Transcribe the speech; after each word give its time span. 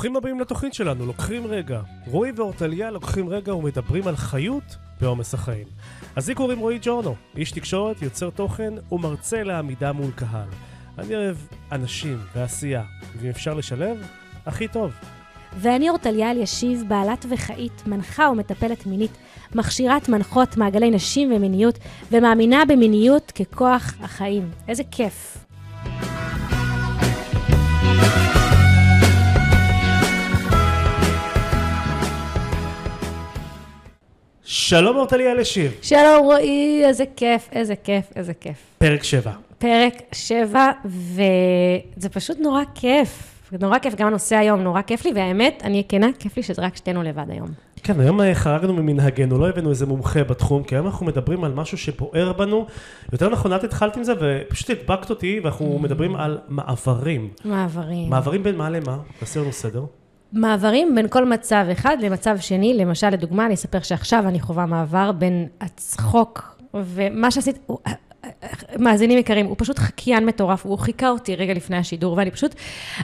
ברוכים 0.00 0.16
הבאים 0.16 0.40
לתוכנית 0.40 0.74
שלנו, 0.74 1.06
לוקחים 1.06 1.46
רגע. 1.46 1.80
רועי 2.06 2.32
ואורטליה 2.36 2.90
לוקחים 2.90 3.28
רגע 3.28 3.54
ומדברים 3.54 4.08
על 4.08 4.16
חיות 4.16 4.76
בעומס 5.00 5.34
החיים. 5.34 5.66
אז 6.16 6.28
לי 6.28 6.34
קוראים 6.34 6.58
רועי 6.58 6.78
ג'ורנו, 6.82 7.14
איש 7.36 7.52
תקשורת, 7.52 8.02
יוצר 8.02 8.30
תוכן 8.30 8.74
ומרצה 8.92 9.42
לעמידה 9.42 9.92
מול 9.92 10.10
קהל. 10.10 10.48
אני 10.98 11.16
אוהב 11.16 11.36
אנשים 11.72 12.18
ועשייה, 12.34 12.82
ואם 13.16 13.30
אפשר 13.30 13.54
לשלב, 13.54 14.06
הכי 14.46 14.68
טוב. 14.68 14.92
ואני 15.58 15.88
אורטליה 15.88 16.30
אלישיב, 16.30 16.84
בעלת 16.88 17.26
וחאית, 17.30 17.86
מנחה 17.86 18.28
ומטפלת 18.28 18.86
מינית, 18.86 19.12
מכשירת 19.54 20.08
מנחות 20.08 20.56
מעגלי 20.56 20.90
נשים 20.90 21.32
ומיניות, 21.32 21.78
ומאמינה 22.12 22.64
במיניות 22.68 23.30
ככוח 23.30 23.94
החיים. 24.00 24.50
איזה 24.68 24.82
כיף. 24.90 25.36
שלום 34.52 34.96
אורטליה 34.96 35.34
לשיר. 35.34 35.70
שלום 35.82 36.24
רועי, 36.24 36.82
איזה 36.84 37.04
כיף, 37.16 37.48
איזה 37.52 37.76
כיף, 37.76 38.04
איזה 38.16 38.34
כיף. 38.34 38.56
פרק 38.78 39.02
7. 39.02 39.32
פרק 39.58 39.94
7, 40.12 40.70
וזה 40.84 42.08
פשוט 42.08 42.38
נורא 42.38 42.62
כיף. 42.74 43.42
נורא 43.60 43.78
כיף, 43.78 43.94
גם 43.94 44.06
הנושא 44.06 44.36
היום 44.36 44.60
נורא 44.60 44.82
כיף 44.82 45.04
לי, 45.04 45.12
והאמת, 45.14 45.62
אני 45.64 45.84
כנה, 45.88 46.06
כיף 46.18 46.36
לי 46.36 46.42
שזה 46.42 46.62
רק 46.62 46.76
שתינו 46.76 47.02
לבד 47.02 47.24
היום. 47.28 47.48
כן, 47.82 48.00
היום 48.00 48.20
חרגנו 48.34 48.72
ממנהגנו, 48.72 49.38
לא 49.38 49.48
הבאנו 49.48 49.70
איזה 49.70 49.86
מומחה 49.86 50.24
בתחום, 50.24 50.62
כי 50.62 50.74
היום 50.74 50.86
אנחנו 50.86 51.06
מדברים 51.06 51.44
על 51.44 51.52
משהו 51.52 51.78
שבוער 51.78 52.32
בנו. 52.32 52.66
יותר 53.12 53.28
נכון, 53.28 53.54
את 53.54 53.64
התחלת 53.64 53.96
עם 53.96 54.04
זה, 54.04 54.12
ופשוט 54.20 54.70
הדבקת 54.70 55.10
אותי, 55.10 55.40
ואנחנו. 55.42 55.78
מדברים 55.78 56.16
על 56.16 56.38
מעברים. 56.48 57.28
מעברים. 57.44 58.10
מעברים 58.10 58.42
בין 58.42 58.56
מה 58.56 58.70
למה? 58.70 58.98
תעשה 59.18 59.40
לנו 59.40 59.52
סדר. 59.52 59.84
מעברים 60.32 60.94
בין 60.94 61.08
כל 61.08 61.24
מצב 61.24 61.66
אחד 61.72 61.96
למצב 62.00 62.38
שני, 62.38 62.74
למשל, 62.74 63.10
לדוגמה, 63.10 63.46
אני 63.46 63.54
אספר 63.54 63.80
שעכשיו 63.80 64.28
אני 64.28 64.40
חווה 64.40 64.66
מעבר 64.66 65.12
בין 65.12 65.48
הצחוק, 65.60 66.60
ומה 66.74 67.30
שעשית, 67.30 67.58
מאזינים 68.78 69.18
יקרים, 69.18 69.46
הוא 69.46 69.54
פשוט 69.58 69.78
חקיין 69.78 70.26
מטורף, 70.26 70.66
הוא 70.66 70.78
חיכה 70.78 71.08
אותי 71.08 71.36
רגע 71.36 71.54
לפני 71.54 71.76
השידור, 71.76 72.16
ואני 72.16 72.30
פשוט 72.30 72.54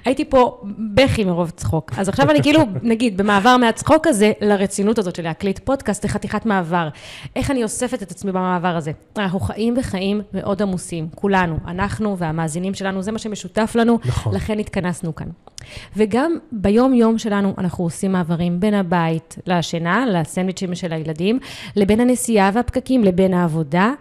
הייתי 0.04 0.24
פה 0.24 0.60
בכי 0.94 1.24
מרוב 1.24 1.50
צחוק. 1.50 1.92
אז 1.96 2.08
עכשיו 2.08 2.30
אני 2.30 2.42
כאילו, 2.42 2.60
נגיד, 2.82 3.16
במעבר 3.16 3.56
מהצחוק 3.56 4.06
הזה 4.06 4.32
לרצינות 4.40 4.98
הזאת 4.98 5.16
של 5.16 5.22
להקליט 5.22 5.58
פודקאסט, 5.58 6.04
לחתיכת 6.04 6.46
מעבר. 6.46 6.88
איך 7.36 7.50
אני 7.50 7.62
אוספת 7.62 8.02
את 8.02 8.10
עצמי 8.10 8.32
במעבר 8.32 8.76
הזה? 8.76 8.92
אנחנו 9.16 9.40
חיים 9.40 9.74
בחיים 9.74 10.22
מאוד 10.32 10.62
עמוסים, 10.62 11.08
כולנו, 11.14 11.56
אנחנו 11.66 12.18
והמאזינים 12.18 12.74
שלנו, 12.74 13.02
זה 13.02 13.12
מה 13.12 13.18
שמשותף 13.18 13.72
לנו, 13.74 13.98
נכון. 14.04 14.34
לכן 14.34 14.58
התכנסנו 14.58 15.14
כאן. 15.14 15.26
וגם 15.96 16.38
ביום-יום 16.52 17.18
שלנו 17.18 17.54
אנחנו 17.58 17.84
עושים 17.84 18.12
מעברים 18.12 18.60
בין 18.60 18.74
הבית 18.74 19.38
לשינה, 19.46 20.06
לסנדוויצ'ים 20.06 20.74
של 20.74 20.92
הילדים, 20.92 21.38
לבין 21.76 22.00
הנסיעה 22.00 22.50
והפקקים, 22.54 23.04
לבין 23.04 23.34
העבודה, 23.34 23.92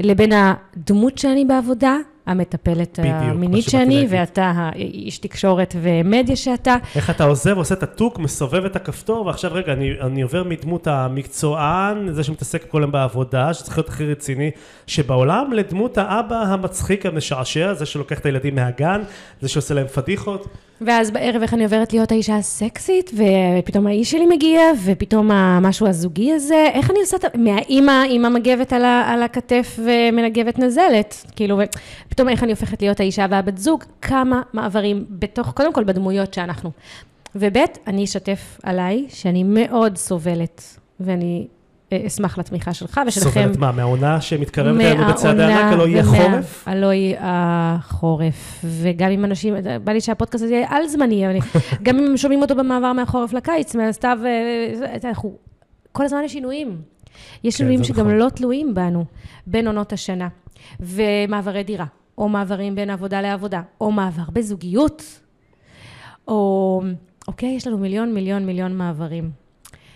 לבין 0.00 0.32
הדמות 0.76 1.18
שאני 1.18 1.44
בעבודה, 1.44 1.96
המטפלת 2.26 2.98
בדיוק, 2.98 3.14
המינית 3.14 3.64
שאני, 3.64 3.94
להגיד. 3.94 4.08
ואתה 4.12 4.52
האיש 4.56 5.18
תקשורת 5.18 5.74
ומדיה 5.82 6.36
שאתה. 6.36 6.76
איך 6.96 7.10
אתה 7.10 7.24
עוזב, 7.24 7.56
עושה 7.56 7.74
את 7.74 7.82
הטוק, 7.82 8.18
מסובב 8.18 8.64
את 8.64 8.76
הכפתור, 8.76 9.26
ועכשיו 9.26 9.50
רגע, 9.54 9.72
אני, 9.72 9.90
אני 10.00 10.22
עובר 10.22 10.42
מדמות 10.44 10.86
המקצוען, 10.86 12.12
זה 12.12 12.24
שמתעסק 12.24 12.68
כל 12.68 12.82
היום 12.82 12.92
בעבודה, 12.92 13.54
שצריך 13.54 13.78
להיות 13.78 13.88
הכי 13.88 14.06
רציני 14.06 14.50
שבעולם, 14.86 15.52
לדמות 15.52 15.98
האבא 15.98 16.42
המצחיק 16.42 17.06
המשעשע, 17.06 17.74
זה 17.74 17.86
שלוקח 17.86 18.18
את 18.18 18.26
הילדים 18.26 18.54
מהגן, 18.54 19.02
זה 19.40 19.48
שעושה 19.48 19.74
להם 19.74 19.86
פדיחות. 19.86 20.48
ואז 20.80 21.10
בערב 21.10 21.42
איך 21.42 21.54
אני 21.54 21.64
עוברת 21.64 21.92
להיות 21.92 22.12
האישה 22.12 22.36
הסקסית, 22.36 23.10
ופתאום 23.14 23.86
האיש 23.86 24.10
שלי 24.10 24.26
מגיע, 24.26 24.60
ופתאום 24.84 25.30
המשהו 25.30 25.86
הזוגי 25.86 26.32
הזה, 26.32 26.68
איך 26.72 26.90
אני 26.90 27.00
עושה 27.00 27.16
את. 27.16 27.24
מהאימא 27.34 28.02
עם 28.08 28.24
המגבת 28.24 28.72
על, 28.72 28.84
ה, 28.84 29.04
על 29.06 29.22
הכתף 29.22 29.78
ומנגבת 29.84 30.58
נזלת, 30.58 31.24
כאילו, 31.36 31.60
ופתאום 32.14 32.28
איך 32.28 32.42
אני 32.42 32.52
הופכת 32.52 32.82
להיות 32.82 33.00
האישה 33.00 33.26
והבת 33.30 33.58
זוג, 33.58 33.84
כמה 34.02 34.42
מעברים 34.52 35.04
בתוך, 35.10 35.52
קודם 35.52 35.72
כל 35.72 35.84
בדמויות 35.84 36.34
שאנחנו. 36.34 36.70
וב', 37.34 37.56
אני 37.86 38.04
אשתף 38.04 38.60
עליי, 38.62 39.06
שאני 39.08 39.42
מאוד 39.42 39.96
סובלת, 39.96 40.78
ואני 41.00 41.46
אה, 41.92 42.06
אשמח 42.06 42.38
לתמיכה 42.38 42.74
שלך 42.74 43.00
ושלכם. 43.06 43.30
סובלת 43.30 43.56
מה, 43.56 43.72
מהעונה 43.72 44.20
שמתקרבת 44.20 44.80
אלינו 44.80 45.06
בצעדי 45.06 45.42
ענק, 45.42 45.72
הלא 45.72 45.88
יהיה 45.88 46.04
חורף? 46.04 46.68
הלא 46.68 46.92
יהיה 46.92 47.18
החורף, 47.22 48.64
וגם 48.64 49.10
אם 49.10 49.24
אנשים, 49.24 49.54
בא 49.84 49.92
לי 49.92 50.00
שהפודקאסט 50.00 50.44
הזה 50.44 50.54
יהיה 50.54 50.66
על 50.70 50.88
זמני, 50.88 51.24
גם 51.82 51.98
אם 51.98 52.04
הם 52.04 52.16
שומעים 52.16 52.42
אותו 52.42 52.54
במעבר 52.54 52.92
מהחורף 52.92 53.32
לקיץ, 53.32 53.74
מהסתיו, 53.74 54.18
אה, 54.24 55.08
אנחנו, 55.08 55.36
כל 55.92 56.04
הזמן 56.04 56.22
יש 56.24 56.32
שינויים. 56.32 56.78
יש 57.44 57.54
כן, 57.54 57.58
שינויים 57.58 57.84
שגם 57.84 58.06
נכון. 58.06 58.16
לא 58.16 58.28
תלויים 58.28 58.74
בנו, 58.74 59.04
בין 59.46 59.66
עונות 59.66 59.92
השנה, 59.92 60.28
ומעברי 60.80 61.62
דירה, 61.62 61.86
או 62.18 62.28
מעברים 62.28 62.74
בין 62.74 62.90
עבודה 62.90 63.20
לעבודה, 63.20 63.62
או 63.80 63.92
מעבר 63.92 64.22
בזוגיות, 64.32 65.20
או, 66.28 66.82
אוקיי, 67.28 67.48
יש 67.48 67.66
לנו 67.66 67.78
מיליון, 67.78 68.14
מיליון, 68.14 68.46
מיליון 68.46 68.76
מעברים. 68.76 69.30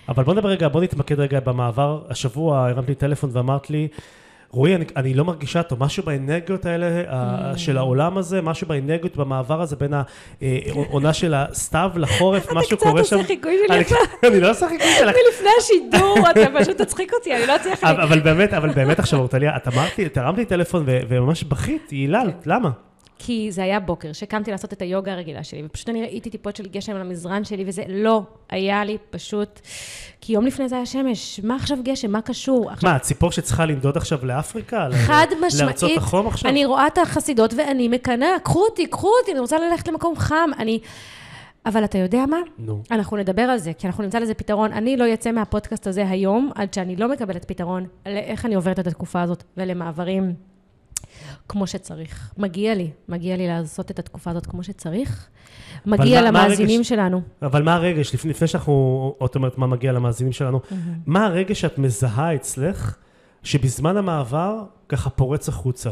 אבל 0.08 0.24
בוא 0.24 0.34
נדבר 0.34 0.48
רגע, 0.48 0.68
בוא 0.68 0.82
נתמקד 0.82 1.20
רגע 1.20 1.40
במעבר. 1.40 2.02
השבוע 2.08 2.68
הרמת 2.68 2.88
לי 2.88 2.94
טלפון 2.94 3.30
ואמרת 3.32 3.70
לי, 3.70 3.88
רועי, 4.50 4.74
אני, 4.74 4.84
אני 4.96 5.14
לא 5.14 5.24
מרגישה 5.24 5.62
טוב, 5.62 5.84
משהו 5.84 6.02
באנרגיות 6.02 6.66
האלה 6.66 6.86
ה- 7.08 7.52
Mm. 7.54 7.58
של 7.58 7.76
העולם 7.78 8.18
הזה, 8.18 8.42
משהו 8.42 8.66
באנרגיות 8.66 9.16
במעבר 9.16 9.60
הזה 9.62 9.76
בין 9.76 9.92
העונה 10.42 11.12
של 11.12 11.34
הסתיו 11.34 11.90
לחורף, 11.96 12.52
משהו 12.52 12.76
קצת 12.76 12.86
קורה 12.86 13.00
עושה 13.00 13.18
שם. 13.18 13.24
חיקוי 13.24 13.56
שלי 13.66 13.76
אני-. 13.76 13.84
אני 14.32 14.40
לא 14.40 14.50
עושה 14.50 14.68
חיקוי 14.68 14.86
שלך. 14.98 15.14
מלפני 15.26 15.48
השידור, 15.58 16.30
אתה 16.30 16.60
פשוט 16.60 16.82
תצחיק 16.82 17.12
אותי, 17.14 17.36
אני 17.36 17.46
לא 17.46 17.56
אצליח... 17.56 17.84
אבל 17.84 18.00
אבל 18.00 18.20
באמת, 18.20 18.52
אבל 18.54 18.70
באמת 18.72 18.98
עכשיו, 18.98 19.18
אורטליה, 19.18 19.56
את 19.56 19.68
אמרת 19.68 19.98
לי, 19.98 20.06
את 20.06 20.16
הרמת 20.16 20.38
לי 20.38 20.44
טלפון 20.44 20.82
ו- 20.86 20.98
וממש 21.08 21.44
בכית, 21.44 21.90
היללת, 21.90 22.46
למה? 22.46 22.70
כי 23.18 23.52
זה 23.52 23.62
היה 23.62 23.80
בוקר, 23.80 24.12
שקמתי 24.12 24.50
לעשות 24.50 24.72
את 24.72 24.82
היוגה 24.82 25.12
הרגילה 25.12 25.44
שלי, 25.44 25.62
ופשוט 25.66 25.88
אני 25.88 26.02
ראיתי 26.02 26.30
טיפות 26.30 26.56
של 26.56 26.66
גשם 26.66 26.94
על 26.94 27.00
המזרן 27.00 27.44
שלי, 27.44 27.64
וזה 27.66 27.82
לא 27.88 28.22
היה 28.50 28.84
לי 28.84 28.98
פשוט... 29.10 29.60
כי 30.20 30.32
יום 30.32 30.46
לפני 30.46 30.68
זה 30.68 30.76
היה 30.76 30.86
שמש, 30.86 31.40
מה 31.44 31.56
עכשיו 31.56 31.78
גשם? 31.82 32.10
מה 32.10 32.20
קשור? 32.20 32.70
עכשיו, 32.70 32.90
מה, 32.90 32.96
הציפור 32.96 33.32
שצריכה 33.32 33.66
לנדוד 33.66 33.96
עכשיו 33.96 34.26
לאפריקה? 34.26 34.88
ל- 34.88 34.92
חד 34.92 35.26
לארצות 35.40 35.64
משמעית, 35.64 35.98
החום 35.98 36.26
עכשיו? 36.26 36.50
אני 36.50 36.64
רואה 36.64 36.86
את 36.86 36.98
החסידות 36.98 37.54
ואני 37.54 37.88
מקנאה, 37.88 38.28
קחו 38.42 38.64
אותי, 38.64 38.86
קחו 38.86 39.10
אותי, 39.20 39.32
אני 39.32 39.40
רוצה 39.40 39.58
ללכת 39.58 39.88
למקום 39.88 40.16
חם, 40.16 40.50
אני... 40.58 40.80
אבל 41.66 41.84
אתה 41.84 41.98
יודע 41.98 42.26
מה? 42.26 42.36
נו. 42.58 42.82
אנחנו 42.90 43.16
נדבר 43.16 43.42
על 43.42 43.58
זה, 43.58 43.72
כי 43.72 43.86
אנחנו 43.86 44.04
נמצא 44.04 44.18
לזה 44.18 44.34
פתרון. 44.34 44.72
אני 44.72 44.96
לא 44.96 45.14
אצא 45.14 45.32
מהפודקאסט 45.32 45.86
הזה 45.86 46.08
היום, 46.08 46.50
עד 46.54 46.74
שאני 46.74 46.96
לא 46.96 47.08
מקבלת 47.08 47.44
פתרון 47.44 47.86
לאיך 48.06 48.46
אני 48.46 48.54
עוברת 48.54 48.78
את 48.78 48.86
התקופה 48.86 49.22
הזאת 49.22 49.44
ולמעברים 49.56 50.34
כמו 51.48 51.66
שצריך. 51.66 52.32
מגיע 52.38 52.74
לי, 52.74 52.90
מגיע 53.08 53.36
לי 53.36 53.46
לעשות 53.48 53.90
את 53.90 53.98
התקופה 53.98 54.30
הזאת 54.30 54.46
כמו 54.46 54.62
שצריך. 54.62 55.28
מגיע 55.86 56.22
מה- 56.22 56.30
מה 56.30 56.42
למאזינים 56.46 56.80
הרגש- 56.80 56.88
שלנו. 56.88 57.20
אבל 57.42 57.62
מה 57.62 57.74
הרגש, 57.74 58.14
לפני, 58.14 58.30
לפני 58.30 58.48
שאנחנו, 58.48 58.72
את 59.24 59.34
אומרת 59.34 59.58
מה 59.58 59.66
מגיע 59.66 59.92
למאזינים 59.92 60.32
שלנו, 60.32 60.60
מה 61.06 61.26
הרגש 61.26 61.60
שאת 61.60 61.78
מזהה 61.78 62.34
אצלך, 62.34 62.96
שבזמן 63.42 63.96
המעבר 63.96 64.54
ככה 64.88 65.10
פורץ 65.10 65.48
החוצה? 65.48 65.90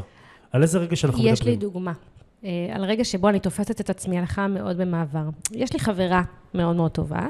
על 0.53 0.63
איזה 0.63 0.79
רגש 0.79 1.05
אנחנו 1.05 1.21
יש 1.27 1.43
לי 1.43 1.51
מדברים? 1.53 1.59
דוגמה. 1.73 1.93
אה, 2.45 2.51
על 2.75 2.85
רגע 2.85 3.05
שבו 3.05 3.29
אני 3.29 3.41
תופסת 3.41 3.81
את 3.81 3.91
עצמי 3.91 4.19
הלכה 4.19 4.47
מאוד 4.47 4.77
במעבר. 4.77 5.29
יש 5.53 5.73
לי 5.73 5.79
חברה 5.79 6.23
מאוד 6.55 6.77
מאוד 6.77 6.91
טובה, 6.91 7.27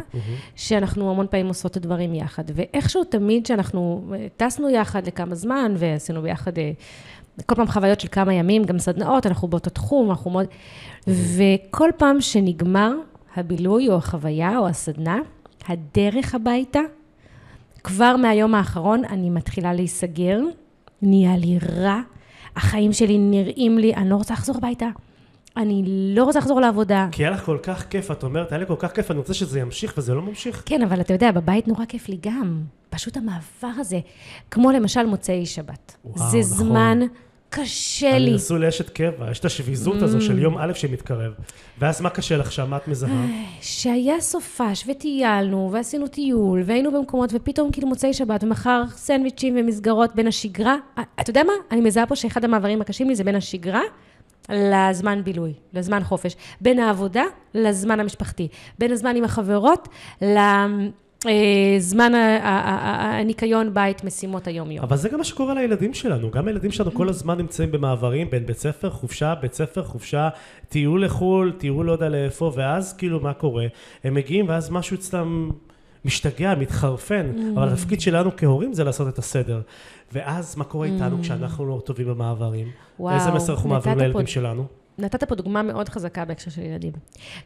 שאנחנו 0.56 1.10
המון 1.10 1.26
פעמים 1.30 1.46
עושות 1.48 1.70
את 1.72 1.76
הדברים 1.76 2.14
יחד, 2.14 2.44
ואיכשהו 2.54 3.04
תמיד 3.04 3.46
שאנחנו 3.46 4.10
אה, 4.14 4.26
טסנו 4.36 4.70
יחד 4.70 5.06
לכמה 5.06 5.34
זמן, 5.34 5.74
ועשינו 5.78 6.22
ביחד 6.22 6.58
אה, 6.58 6.70
כל 7.46 7.54
פעם 7.54 7.66
חוויות 7.66 8.00
של 8.00 8.08
כמה 8.08 8.34
ימים, 8.34 8.64
גם 8.64 8.78
סדנאות, 8.78 9.26
אנחנו 9.26 9.48
באותו 9.48 9.70
תחום, 9.70 10.10
אנחנו 10.10 10.30
מאוד... 10.30 10.46
וכל 11.06 11.90
פעם 11.96 12.20
שנגמר 12.20 12.92
הבילוי 13.36 13.88
או 13.88 13.96
החוויה 13.96 14.58
או 14.58 14.68
הסדנה, 14.68 15.18
הדרך 15.68 16.34
הביתה, 16.34 16.80
כבר 17.84 18.16
מהיום 18.16 18.54
האחרון 18.54 19.04
אני 19.04 19.30
מתחילה 19.30 19.72
להיסגר, 19.72 20.40
נהיה 21.02 21.36
לי 21.36 21.58
רע, 21.58 22.00
החיים 22.56 22.92
שלי 22.92 23.18
נראים 23.18 23.78
לי, 23.78 23.94
אני 23.94 24.10
לא 24.10 24.16
רוצה 24.16 24.34
לחזור 24.34 24.56
הביתה. 24.56 24.86
אני 25.56 25.82
לא 25.86 26.24
רוצה 26.24 26.38
לחזור 26.38 26.60
לעבודה. 26.60 27.08
כי 27.12 27.22
היה 27.22 27.30
לך 27.30 27.44
כל 27.44 27.58
כך 27.62 27.86
כיף, 27.86 28.10
את 28.10 28.22
אומרת, 28.22 28.52
היה 28.52 28.58
לי 28.58 28.66
כל 28.66 28.74
כך 28.78 28.92
כיף, 28.92 29.10
אני 29.10 29.18
רוצה 29.18 29.34
שזה 29.34 29.60
ימשיך 29.60 29.94
וזה 29.96 30.14
לא 30.14 30.22
ממשיך. 30.22 30.62
כן, 30.66 30.82
אבל 30.82 31.00
אתה 31.00 31.12
יודע, 31.12 31.32
בבית 31.32 31.68
נורא 31.68 31.84
כיף 31.84 32.08
לי 32.08 32.18
גם. 32.20 32.62
פשוט 32.90 33.16
המעבר 33.16 33.80
הזה, 33.80 34.00
כמו 34.50 34.70
למשל 34.70 35.06
מוצאי 35.06 35.46
שבת. 35.46 35.96
וואו, 36.04 36.30
זה 36.30 36.38
נכון. 36.38 36.66
זמן 36.66 36.98
קשה 37.50 38.18
לי. 38.18 38.26
אני 38.26 38.34
נשוי 38.34 38.58
לאשת 38.58 38.90
קבע, 38.90 39.30
יש 39.30 39.38
את 39.38 39.44
השביזות 39.44 40.02
הזו 40.02 40.20
של 40.20 40.38
יום 40.38 40.58
א' 40.58 40.72
שמתקרב. 40.74 41.32
ואז 41.78 42.00
מה 42.00 42.10
קשה 42.10 42.36
לך 42.36 42.52
שם? 42.52 42.70
מה 42.70 42.76
את 42.76 42.88
מזהה? 42.88 43.26
שהיה 43.60 44.20
סופש 44.20 44.84
וטיילנו 44.88 45.70
ועשינו 45.72 46.08
טיול 46.08 46.62
והיינו 46.64 46.92
במקומות 46.92 47.30
ופתאום 47.32 47.72
כאילו 47.72 47.88
מוצאי 47.88 48.14
שבת 48.14 48.44
ומחר 48.44 48.82
סנדוויצ'ים 48.90 49.56
ומסגרות 49.60 50.14
בין 50.14 50.26
השגרה. 50.26 50.76
אתה 51.20 51.30
יודע 51.30 51.42
מה? 51.42 51.52
אני 51.70 51.80
מזהה 51.80 52.06
פה 52.06 52.16
שאחד 52.16 52.44
המעברים 52.44 52.80
הקשים 52.80 53.08
לי 53.08 53.16
זה 53.16 53.24
בין 53.24 53.34
השגרה 53.34 53.82
לזמן 54.48 55.24
בילוי, 55.24 55.52
לזמן 55.74 56.04
חופש, 56.04 56.36
בין 56.60 56.78
העבודה 56.78 57.24
לזמן 57.54 58.00
המשפחתי, 58.00 58.48
בין 58.78 58.92
הזמן 58.92 59.16
עם 59.16 59.24
החברות 59.24 59.88
לזמן 61.24 62.12
הניקיון 62.14 63.74
בית, 63.74 64.04
משימות 64.04 64.46
היום-יום. 64.46 64.84
אבל 64.84 64.96
זה 64.96 65.08
גם 65.08 65.18
מה 65.18 65.24
שקורה 65.24 65.54
לילדים 65.54 65.94
שלנו, 65.94 66.30
גם 66.30 66.48
הילדים 66.48 66.70
שלנו 66.70 66.94
כל 66.94 67.08
הזמן 67.08 67.38
נמצאים 67.38 67.72
במעברים 67.72 68.30
בין 68.30 68.46
בית 68.46 68.58
ספר, 68.58 68.90
חופשה, 68.90 69.34
בית 69.34 69.54
ספר, 69.54 69.84
חופשה, 69.84 70.28
טיול 70.68 71.04
לחו"ל, 71.04 71.52
טיול 71.58 71.86
לא 71.86 71.92
יודע 71.92 72.08
לאיפה, 72.08 72.52
ואז 72.54 72.92
כאילו 72.92 73.20
מה 73.20 73.32
קורה? 73.32 73.66
הם 74.04 74.14
מגיעים 74.14 74.48
ואז 74.48 74.70
משהו 74.70 74.96
אצלם... 74.96 75.50
משתגע, 76.06 76.54
מתחרפן, 76.54 77.30
mm. 77.36 77.58
אבל 77.58 77.68
התפקיד 77.68 78.00
שלנו 78.00 78.30
כהורים 78.36 78.72
זה 78.72 78.84
לעשות 78.84 79.08
את 79.08 79.18
הסדר. 79.18 79.60
ואז 80.12 80.56
מה 80.56 80.64
קורה 80.64 80.86
איתנו 80.86 81.18
mm. 81.18 81.22
כשאנחנו 81.22 81.66
לא 81.66 81.82
טובים 81.84 82.06
במעברים? 82.06 82.68
וואו, 83.00 83.14
איזה 83.14 83.30
מסר 83.30 83.52
אנחנו 83.52 83.68
מעבירים 83.68 83.98
לילדים 83.98 84.26
שלנו? 84.26 84.66
נתת 84.98 85.24
פה 85.24 85.34
דוגמה 85.34 85.62
מאוד 85.62 85.88
חזקה 85.88 86.24
בהקשר 86.24 86.50
של 86.50 86.62
ילדים. 86.62 86.92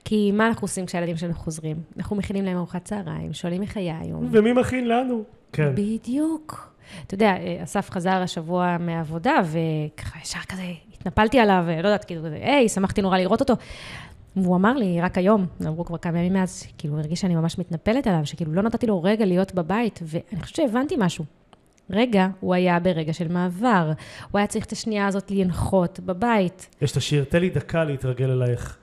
כי 0.05 0.33
מה 0.33 0.47
אנחנו 0.47 0.65
עושים 0.65 0.87
כשהילדים 0.87 1.17
שלנו 1.17 1.35
חוזרים? 1.35 1.77
אנחנו 1.97 2.17
מכינים 2.17 2.45
להם 2.45 2.57
ארוחת 2.57 2.85
צהריים, 2.85 3.33
שואלים 3.33 3.63
איך 3.63 3.77
היה 3.77 3.99
היום. 4.01 4.29
ומי 4.33 4.53
מכין 4.53 4.89
לנו? 4.89 5.23
כן. 5.53 5.75
בדיוק. 5.75 6.75
אתה 7.07 7.15
יודע, 7.15 7.35
אסף 7.63 7.91
חזר 7.91 8.23
השבוע 8.23 8.77
מהעבודה, 8.81 9.35
וככה 9.45 10.19
ישר 10.23 10.41
כזה 10.49 10.63
התנפלתי 10.93 11.39
עליו, 11.39 11.65
לא 11.83 11.89
יודעת, 11.89 12.05
כאילו, 12.05 12.27
היי, 12.27 12.69
שמחתי 12.69 13.03
נורא 13.03 13.19
לראות 13.19 13.41
אותו. 13.41 13.55
והוא 14.37 14.57
אמר 14.57 14.73
לי, 14.73 15.01
רק 15.01 15.19
היום, 15.19 15.47
עברו 15.67 15.85
כבר 15.85 15.99
כמה 15.99 16.19
ימים 16.19 16.33
מאז, 16.33 16.67
כאילו, 16.79 16.95
הוא 16.95 17.01
הרגיש 17.01 17.21
שאני 17.21 17.35
ממש 17.35 17.59
מתנפלת 17.59 18.07
עליו, 18.07 18.21
שכאילו 18.27 18.53
לא 18.53 18.63
נתתי 18.63 18.87
לו 18.87 19.03
רגע 19.03 19.25
להיות 19.25 19.55
בבית, 19.55 20.01
ואני 20.03 20.43
חושבת 20.43 20.57
שהבנתי 20.57 20.95
משהו. 20.99 21.25
רגע, 21.91 22.29
הוא 22.41 22.55
היה 22.55 22.81
ברגע 22.81 23.13
של 23.13 23.29
מעבר. 23.29 23.93
הוא 24.31 24.39
היה 24.39 24.47
צריך 24.47 24.65
את 24.65 24.73
השנייה 24.73 25.07
הזאת 25.07 25.31
לנחות 25.31 26.01
בבית. 26.01 26.69
יש 26.83 26.93
את 26.93 26.97
השיר, 26.97 27.25
תן 27.25 27.41
לי 27.41 27.51
דקה 27.51 27.85
להתרגל 27.85 28.31
אלייך. 28.31 28.77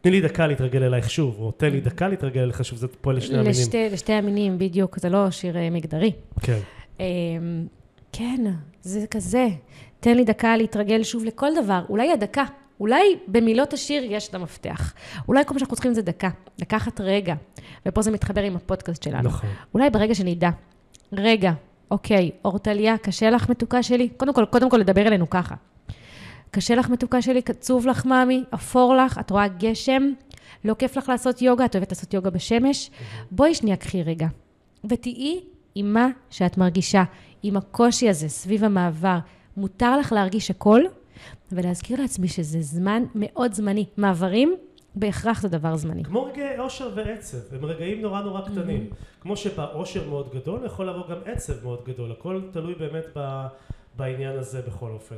תני 0.00 0.12
לי 0.12 0.20
דקה 0.20 0.46
להתרגל 0.46 0.82
אלייך 0.82 1.10
שוב, 1.10 1.36
או 1.40 1.50
תן 1.50 1.70
לי 1.70 1.80
דקה 1.80 2.08
להתרגל 2.08 2.40
אלייך 2.40 2.64
שוב, 2.64 2.78
זה 2.78 2.88
פועל 2.88 3.16
לשני 3.16 3.38
המינים. 3.38 3.50
לשתי, 3.50 3.88
לשתי 3.92 4.12
המינים, 4.12 4.58
בדיוק, 4.58 4.98
זה 4.98 5.08
לא 5.08 5.30
שיר 5.30 5.56
אה, 5.56 5.70
מגדרי. 5.70 6.12
כן. 6.40 6.58
אמ, 7.00 7.04
כן, 8.12 8.44
זה 8.82 9.06
כזה. 9.10 9.48
תן 10.00 10.16
לי 10.16 10.24
דקה 10.24 10.56
להתרגל 10.56 11.02
שוב 11.02 11.24
לכל 11.24 11.50
דבר. 11.64 11.82
אולי 11.88 12.12
הדקה 12.12 12.44
אולי 12.80 13.16
במילות 13.28 13.72
השיר 13.72 14.02
יש 14.06 14.28
את 14.28 14.34
המפתח. 14.34 14.94
אולי 15.28 15.44
כל 15.44 15.54
מה 15.54 15.60
שאנחנו 15.60 15.76
צריכים 15.76 15.94
זה 15.94 16.02
דקה, 16.02 16.30
לקחת 16.58 17.00
רגע. 17.00 17.34
ופה 17.86 18.02
זה 18.02 18.10
מתחבר 18.10 18.42
עם 18.42 18.56
הפודקאסט 18.56 19.02
שלנו. 19.02 19.28
נכון. 19.28 19.50
אולי 19.74 19.90
ברגע 19.90 20.14
שנדע, 20.14 20.50
רגע, 21.12 21.52
אוקיי, 21.90 22.30
אורטליה, 22.44 22.98
קשה 22.98 23.30
לך 23.30 23.48
מתוקה 23.48 23.82
שלי? 23.82 24.08
קודם 24.08 24.34
כל, 24.34 24.44
קודם 24.44 24.70
כל 24.70 24.76
לדבר 24.76 25.06
אלינו 25.06 25.30
ככה. 25.30 25.54
קשה 26.50 26.74
לך 26.74 26.88
מתוקה 26.88 27.22
שלי? 27.22 27.42
קצוב 27.42 27.86
לך 27.86 28.06
מאמי? 28.06 28.44
אפור 28.54 28.94
לך? 28.94 29.18
את 29.18 29.30
רואה 29.30 29.48
גשם? 29.48 30.02
לא 30.64 30.74
כיף 30.74 30.96
לך 30.96 31.08
לעשות 31.08 31.42
יוגה? 31.42 31.64
את 31.64 31.76
אוהבת 31.76 31.92
לעשות 31.92 32.14
יוגה 32.14 32.30
בשמש? 32.30 32.90
בואי 33.30 33.54
שנייה, 33.54 33.76
קחי 33.76 34.02
רגע. 34.02 34.26
ותהיי 34.84 35.40
עם 35.74 35.92
מה 35.92 36.08
שאת 36.30 36.58
מרגישה, 36.58 37.04
עם 37.42 37.56
הקושי 37.56 38.08
הזה 38.08 38.28
סביב 38.28 38.64
המעבר. 38.64 39.18
מותר 39.56 39.98
לך 39.98 40.12
להרגיש 40.12 40.50
הכל, 40.50 40.80
ולהזכיר 41.52 42.00
לעצמי 42.00 42.28
שזה 42.28 42.60
זמן 42.60 43.02
מאוד 43.14 43.52
זמני. 43.52 43.84
מעברים, 43.96 44.54
בהכרח 44.94 45.42
זה 45.42 45.48
דבר 45.48 45.76
זמני. 45.76 46.04
כמו 46.04 46.24
רגעי 46.24 46.58
אושר 46.58 46.90
ועצב, 46.94 47.36
הם 47.52 47.64
רגעים 47.64 48.02
נורא 48.02 48.22
נורא 48.22 48.40
קטנים. 48.40 48.86
Mm-hmm. 48.90 49.20
כמו 49.20 49.36
שבאושר 49.36 50.08
מאוד 50.08 50.28
גדול, 50.34 50.60
יכול 50.66 50.88
לבוא 50.88 51.02
גם 51.10 51.16
עצב 51.24 51.52
מאוד 51.62 51.80
גדול. 51.86 52.12
הכל 52.12 52.40
תלוי 52.52 52.74
באמת 52.74 53.04
ב, 53.16 53.46
בעניין 53.96 54.38
הזה 54.38 54.62
בכל 54.66 54.90
אופן. 54.90 55.16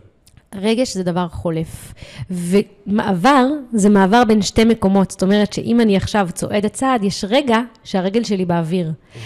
רגש 0.55 0.95
זה 0.95 1.03
דבר 1.03 1.29
חולף. 1.29 1.95
ומעבר 2.31 3.47
זה 3.73 3.89
מעבר 3.89 4.25
בין 4.25 4.43
שתי 4.43 4.65
מקומות. 4.65 5.11
זאת 5.11 5.23
אומרת 5.23 5.53
שאם 5.53 5.81
אני 5.81 5.97
עכשיו 5.97 6.29
צועדת 6.33 6.73
צעד, 6.73 7.05
יש 7.05 7.25
רגע 7.29 7.59
שהרגל 7.85 8.25
שלי 8.25 8.45
באוויר. 8.45 8.91
Mm-hmm. 8.91 9.19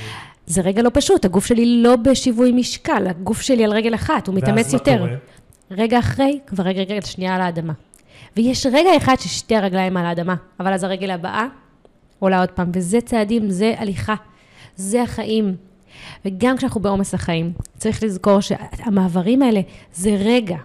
זה 0.47 0.61
רגע 0.61 0.83
לא 0.83 0.91
פשוט, 0.95 1.25
הגוף 1.25 1.47
שלי 1.47 1.83
לא 1.83 1.97
בשיווי 1.97 2.53
משקל, 2.53 3.07
הגוף 3.07 3.41
שלי 3.41 3.65
על 3.65 3.73
רגל 3.73 3.95
אחת, 3.95 4.27
הוא 4.27 4.35
מתאמץ 4.35 4.73
יותר. 4.73 4.91
ואז 4.91 5.01
מה 5.01 5.07
קורה? 5.07 5.19
רגע 5.71 5.99
אחרי, 5.99 6.41
כבר 6.47 6.65
רגע, 6.65 6.83
רגע 6.83 7.07
שנייה 7.07 7.35
על 7.35 7.41
האדמה. 7.41 7.73
ויש 8.37 8.67
רגע 8.67 8.97
אחד 8.97 9.15
ששתי 9.21 9.57
הרגליים 9.57 9.97
על 9.97 10.07
האדמה, 10.07 10.35
אבל 10.61 10.73
אז 10.73 10.85
הרגל 10.85 11.11
הבאה 11.11 11.47
עולה 12.19 12.41
עוד 12.41 12.51
פעם, 12.51 12.71
וזה 12.75 13.01
צעדים, 13.01 13.51
זה 13.51 13.75
הליכה, 13.79 14.15
זה 14.77 15.03
החיים. 15.03 15.57
וגם 16.25 16.57
כשאנחנו 16.57 16.81
בעומס 16.81 17.15
החיים, 17.15 17.53
צריך 17.77 18.03
לזכור 18.03 18.41
שהמעברים 18.41 19.43
האלה 19.43 19.61
זה 19.93 20.17
רגע. 20.25 20.57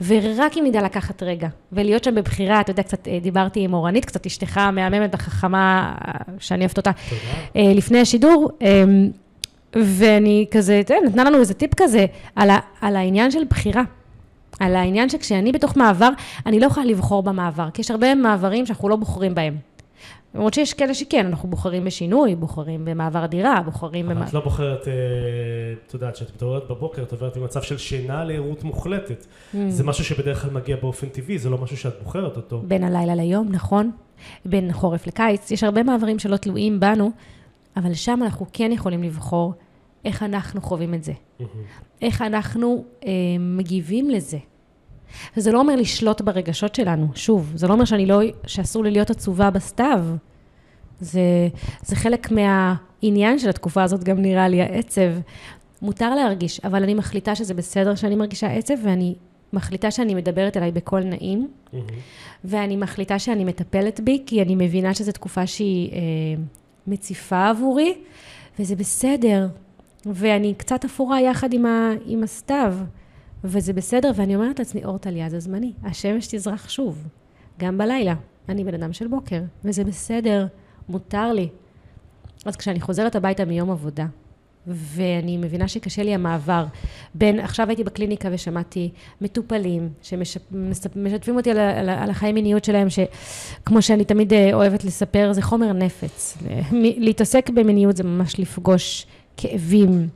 ורק 0.00 0.56
אם 0.58 0.64
נדע 0.66 0.82
לקחת 0.82 1.22
רגע, 1.22 1.48
ולהיות 1.72 2.04
שם 2.04 2.14
בבחירה, 2.14 2.60
אתה 2.60 2.70
יודע, 2.70 2.82
קצת 2.82 3.08
אה, 3.08 3.18
דיברתי 3.22 3.60
עם 3.60 3.74
אורנית, 3.74 4.04
קצת 4.04 4.26
אשתך 4.26 4.58
המהממת 4.58 5.14
החכמה, 5.14 5.94
שאני 6.38 6.60
אוהבת 6.60 6.76
אותה, 6.76 6.90
תודה. 6.92 7.20
אה, 7.56 7.74
לפני 7.74 8.00
השידור, 8.00 8.50
אמ, 8.60 9.10
ואני 9.76 10.46
כזה, 10.50 10.80
אתה 10.80 10.94
יודע, 10.94 11.08
נתנה 11.08 11.24
לנו 11.24 11.38
איזה 11.40 11.54
טיפ 11.54 11.74
כזה 11.76 12.06
על, 12.36 12.50
ה, 12.50 12.58
על 12.80 12.96
העניין 12.96 13.30
של 13.30 13.44
בחירה. 13.50 13.82
על 14.60 14.76
העניין 14.76 15.08
שכשאני 15.08 15.52
בתוך 15.52 15.76
מעבר, 15.76 16.08
אני 16.46 16.60
לא 16.60 16.66
יכולה 16.66 16.86
לבחור 16.86 17.22
במעבר, 17.22 17.70
כי 17.74 17.80
יש 17.80 17.90
הרבה 17.90 18.14
מעברים 18.14 18.66
שאנחנו 18.66 18.88
לא 18.88 18.96
בוחרים 18.96 19.34
בהם. 19.34 19.56
למרות 20.34 20.54
שיש 20.54 20.74
כאלה 20.74 20.94
שכן, 20.94 21.26
אנחנו 21.26 21.48
בוחרים 21.48 21.84
בשינוי, 21.84 22.34
בוחרים 22.34 22.84
במעבר 22.84 23.26
דירה, 23.26 23.62
בוחרים... 23.64 24.10
אבל 24.10 24.22
את 24.22 24.32
לא 24.32 24.40
בוחרת, 24.40 24.88
אה, 24.88 24.92
את 25.86 25.94
יודעת, 25.94 26.14
כשאת 26.14 26.34
מתעוררת 26.34 26.68
בבוקר, 26.70 27.02
את 27.02 27.12
עוברת 27.12 27.36
ממצב 27.36 27.62
של 27.62 27.78
שינה 27.78 28.24
לערות 28.24 28.64
מוחלטת. 28.64 29.24
Mm. 29.24 29.56
זה 29.68 29.84
משהו 29.84 30.04
שבדרך 30.04 30.42
כלל 30.42 30.50
מגיע 30.50 30.76
באופן 30.76 31.08
טבעי, 31.08 31.38
זה 31.38 31.50
לא 31.50 31.58
משהו 31.58 31.76
שאת 31.76 31.94
בוחרת 32.02 32.36
אותו. 32.36 32.62
בין 32.66 32.84
הלילה 32.84 33.14
ליום, 33.14 33.48
נכון. 33.50 33.90
בין 34.44 34.72
חורף 34.72 35.06
לקיץ, 35.06 35.50
יש 35.50 35.64
הרבה 35.64 35.82
מעברים 35.82 36.18
שלא 36.18 36.36
תלויים 36.36 36.80
בנו, 36.80 37.10
אבל 37.76 37.94
שם 37.94 38.20
אנחנו 38.22 38.46
כן 38.52 38.72
יכולים 38.72 39.02
לבחור 39.02 39.54
איך 40.04 40.22
אנחנו 40.22 40.60
חווים 40.60 40.94
את 40.94 41.04
זה. 41.04 41.12
Mm-hmm. 41.12 41.44
איך 42.02 42.22
אנחנו 42.22 42.84
אה, 43.04 43.10
מגיבים 43.40 44.10
לזה. 44.10 44.38
וזה 45.36 45.52
לא 45.52 45.60
אומר 45.60 45.76
לשלוט 45.76 46.20
ברגשות 46.20 46.74
שלנו, 46.74 47.06
שוב, 47.14 47.52
זה 47.54 47.68
לא 47.68 47.72
אומר 47.72 47.84
שאני 47.84 48.06
לא, 48.06 48.20
שאסור 48.46 48.84
לי 48.84 48.90
להיות 48.90 49.10
עצובה 49.10 49.50
בסתיו. 49.50 50.04
זה, 51.00 51.20
זה 51.82 51.96
חלק 51.96 52.28
מהעניין 52.30 53.38
של 53.38 53.48
התקופה 53.48 53.82
הזאת, 53.82 54.04
גם 54.04 54.18
נראה 54.18 54.48
לי, 54.48 54.62
העצב. 54.62 55.10
מותר 55.82 56.14
להרגיש, 56.14 56.60
אבל 56.64 56.82
אני 56.82 56.94
מחליטה 56.94 57.34
שזה 57.34 57.54
בסדר 57.54 57.94
שאני 57.94 58.16
מרגישה 58.16 58.46
עצב, 58.46 58.74
ואני 58.84 59.14
מחליטה 59.52 59.90
שאני 59.90 60.14
מדברת 60.14 60.56
אליי 60.56 60.72
בקול 60.72 61.04
נעים, 61.04 61.48
mm-hmm. 61.48 61.76
ואני 62.44 62.76
מחליטה 62.76 63.18
שאני 63.18 63.44
מטפלת 63.44 64.00
בי, 64.00 64.22
כי 64.26 64.42
אני 64.42 64.54
מבינה 64.54 64.94
שזו 64.94 65.12
תקופה 65.12 65.46
שהיא 65.46 65.92
אה, 65.92 65.98
מציפה 66.86 67.48
עבורי, 67.48 67.94
וזה 68.58 68.76
בסדר. 68.76 69.48
ואני 70.06 70.54
קצת 70.54 70.84
אפורה 70.84 71.20
יחד 71.20 71.52
עם, 71.52 71.66
ה, 71.66 71.90
עם 72.06 72.22
הסתיו. 72.22 72.74
וזה 73.44 73.72
בסדר, 73.72 74.10
ואני 74.16 74.36
אומרת 74.36 74.58
לעצמי, 74.58 74.84
אור 74.84 74.98
טליה 74.98 75.28
זה 75.28 75.40
זמני, 75.40 75.72
השמש 75.84 76.26
תזרח 76.26 76.68
שוב, 76.68 77.08
גם 77.58 77.78
בלילה. 77.78 78.14
אני 78.48 78.64
בן 78.64 78.74
אדם 78.74 78.92
של 78.92 79.06
בוקר, 79.06 79.40
וזה 79.64 79.84
בסדר, 79.84 80.46
מותר 80.88 81.32
לי. 81.32 81.48
אז 82.44 82.56
כשאני 82.56 82.80
חוזרת 82.80 83.16
הביתה 83.16 83.44
מיום 83.44 83.70
עבודה, 83.70 84.06
ואני 84.66 85.36
מבינה 85.36 85.68
שקשה 85.68 86.02
לי 86.02 86.14
המעבר 86.14 86.64
בין, 87.14 87.40
עכשיו 87.40 87.68
הייתי 87.68 87.84
בקליניקה 87.84 88.28
ושמעתי 88.32 88.90
מטופלים 89.20 89.88
שמשתפים 90.02 91.36
אותי 91.36 91.50
על, 91.50 91.58
על, 91.58 91.88
על 91.88 92.10
החיי 92.10 92.32
מיניות 92.32 92.64
שלהם, 92.64 92.88
שכמו 92.90 93.82
שאני 93.82 94.04
תמיד 94.04 94.32
אה, 94.32 94.54
אוהבת 94.54 94.84
לספר, 94.84 95.32
זה 95.32 95.42
חומר 95.42 95.72
נפץ. 95.72 96.38
להתעסק 96.72 97.50
במיניות 97.50 97.96
זה 97.96 98.04
ממש 98.04 98.40
לפגוש 98.40 99.06
כאבים. 99.36 100.08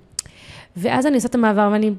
ואז 0.77 1.07
אני 1.07 1.15
עושה 1.15 1.29
את 1.29 1.35
המעבר 1.35 1.69
ואני 1.73 1.91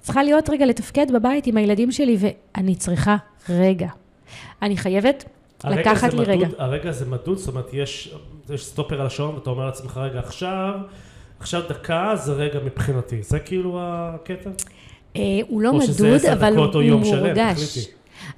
צריכה 0.00 0.22
להיות 0.22 0.50
רגע 0.50 0.66
לתפקד 0.66 1.06
בבית 1.14 1.46
עם 1.46 1.56
הילדים 1.56 1.92
שלי, 1.92 2.16
ואני 2.18 2.74
צריכה 2.74 3.16
רגע. 3.48 3.88
אני 4.62 4.76
חייבת 4.76 5.24
לקחת 5.64 6.14
לי 6.14 6.20
מדוד, 6.20 6.28
רגע. 6.28 6.46
הרגע 6.58 6.92
זה 6.92 7.06
מדוד, 7.06 7.38
זאת 7.38 7.48
אומרת, 7.48 7.68
יש, 7.72 8.14
יש 8.50 8.66
סטופר 8.66 9.00
על 9.00 9.06
השעון, 9.06 9.34
ואתה 9.34 9.50
אומר 9.50 9.66
לעצמך, 9.66 9.96
רגע, 9.96 10.18
עכשיו, 10.18 10.74
עכשיו 11.40 11.62
דקה 11.68 12.12
זה 12.16 12.32
רגע 12.32 12.58
מבחינתי. 12.64 13.22
זה 13.22 13.38
כאילו 13.38 13.78
הקטע? 13.80 14.50
אה, 15.16 15.22
הוא 15.48 15.62
לא 15.62 15.72
מדוד, 15.72 16.24
אבל 16.32 16.56
הוא 16.56 17.00
מורגש. 17.00 17.88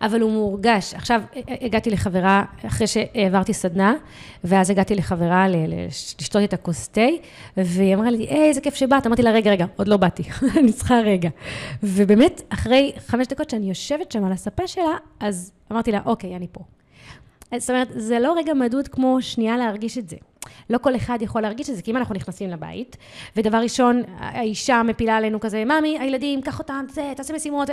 אבל 0.02 0.20
הוא 0.20 0.32
מורגש. 0.32 0.94
עכשיו, 0.94 1.22
הגעתי 1.60 1.90
לחברה, 1.90 2.44
אחרי 2.66 2.86
שהעברתי 2.86 3.54
סדנה, 3.54 3.94
ואז 4.44 4.70
הגעתי 4.70 4.94
לחברה 4.94 5.46
לשתות 5.48 6.44
את 6.44 6.52
הכוס 6.52 6.88
תה, 6.88 7.00
והיא 7.56 7.94
אמרה 7.94 8.10
לי, 8.10 8.26
היי, 8.30 8.48
איזה 8.48 8.60
כיף 8.60 8.74
שבאת. 8.74 9.06
אמרתי 9.06 9.22
לה, 9.22 9.30
רגע, 9.30 9.50
רגע, 9.50 9.66
עוד 9.76 9.88
לא 9.88 9.96
באתי, 9.96 10.22
אני 10.60 10.72
צריכה 10.72 11.00
רגע. 11.00 11.28
ובאמת, 11.82 12.42
אחרי 12.48 12.92
חמש 13.06 13.26
דקות 13.26 13.50
שאני 13.50 13.68
יושבת 13.68 14.12
שם 14.12 14.24
על 14.24 14.32
הספה 14.32 14.66
שלה, 14.66 14.96
אז 15.20 15.52
אמרתי 15.72 15.92
לה, 15.92 16.00
אוקיי, 16.04 16.36
אני 16.36 16.46
פה. 16.52 16.60
זאת 17.56 17.70
אומרת, 17.70 17.88
זה 17.96 18.18
לא 18.18 18.34
רגע 18.36 18.54
מדוד 18.54 18.88
כמו 18.88 19.22
שנייה 19.22 19.56
להרגיש 19.56 19.98
את 19.98 20.08
זה. 20.08 20.16
לא 20.70 20.78
כל 20.78 20.96
אחד 20.96 21.18
יכול 21.20 21.42
להרגיש 21.42 21.70
את 21.70 21.76
זה, 21.76 21.82
כי 21.82 21.90
אם 21.90 21.96
אנחנו 21.96 22.14
נכנסים 22.14 22.50
לבית, 22.50 22.96
ודבר 23.36 23.58
ראשון, 23.58 24.02
האישה 24.18 24.82
מפילה 24.82 25.16
עלינו 25.16 25.40
כזה, 25.40 25.64
ממי, 25.64 25.98
הילדים, 25.98 26.42
קח 26.42 26.58
אותם, 26.58 26.84
זה, 26.90 27.12
תעשה 27.16 27.34
משימות, 27.34 27.68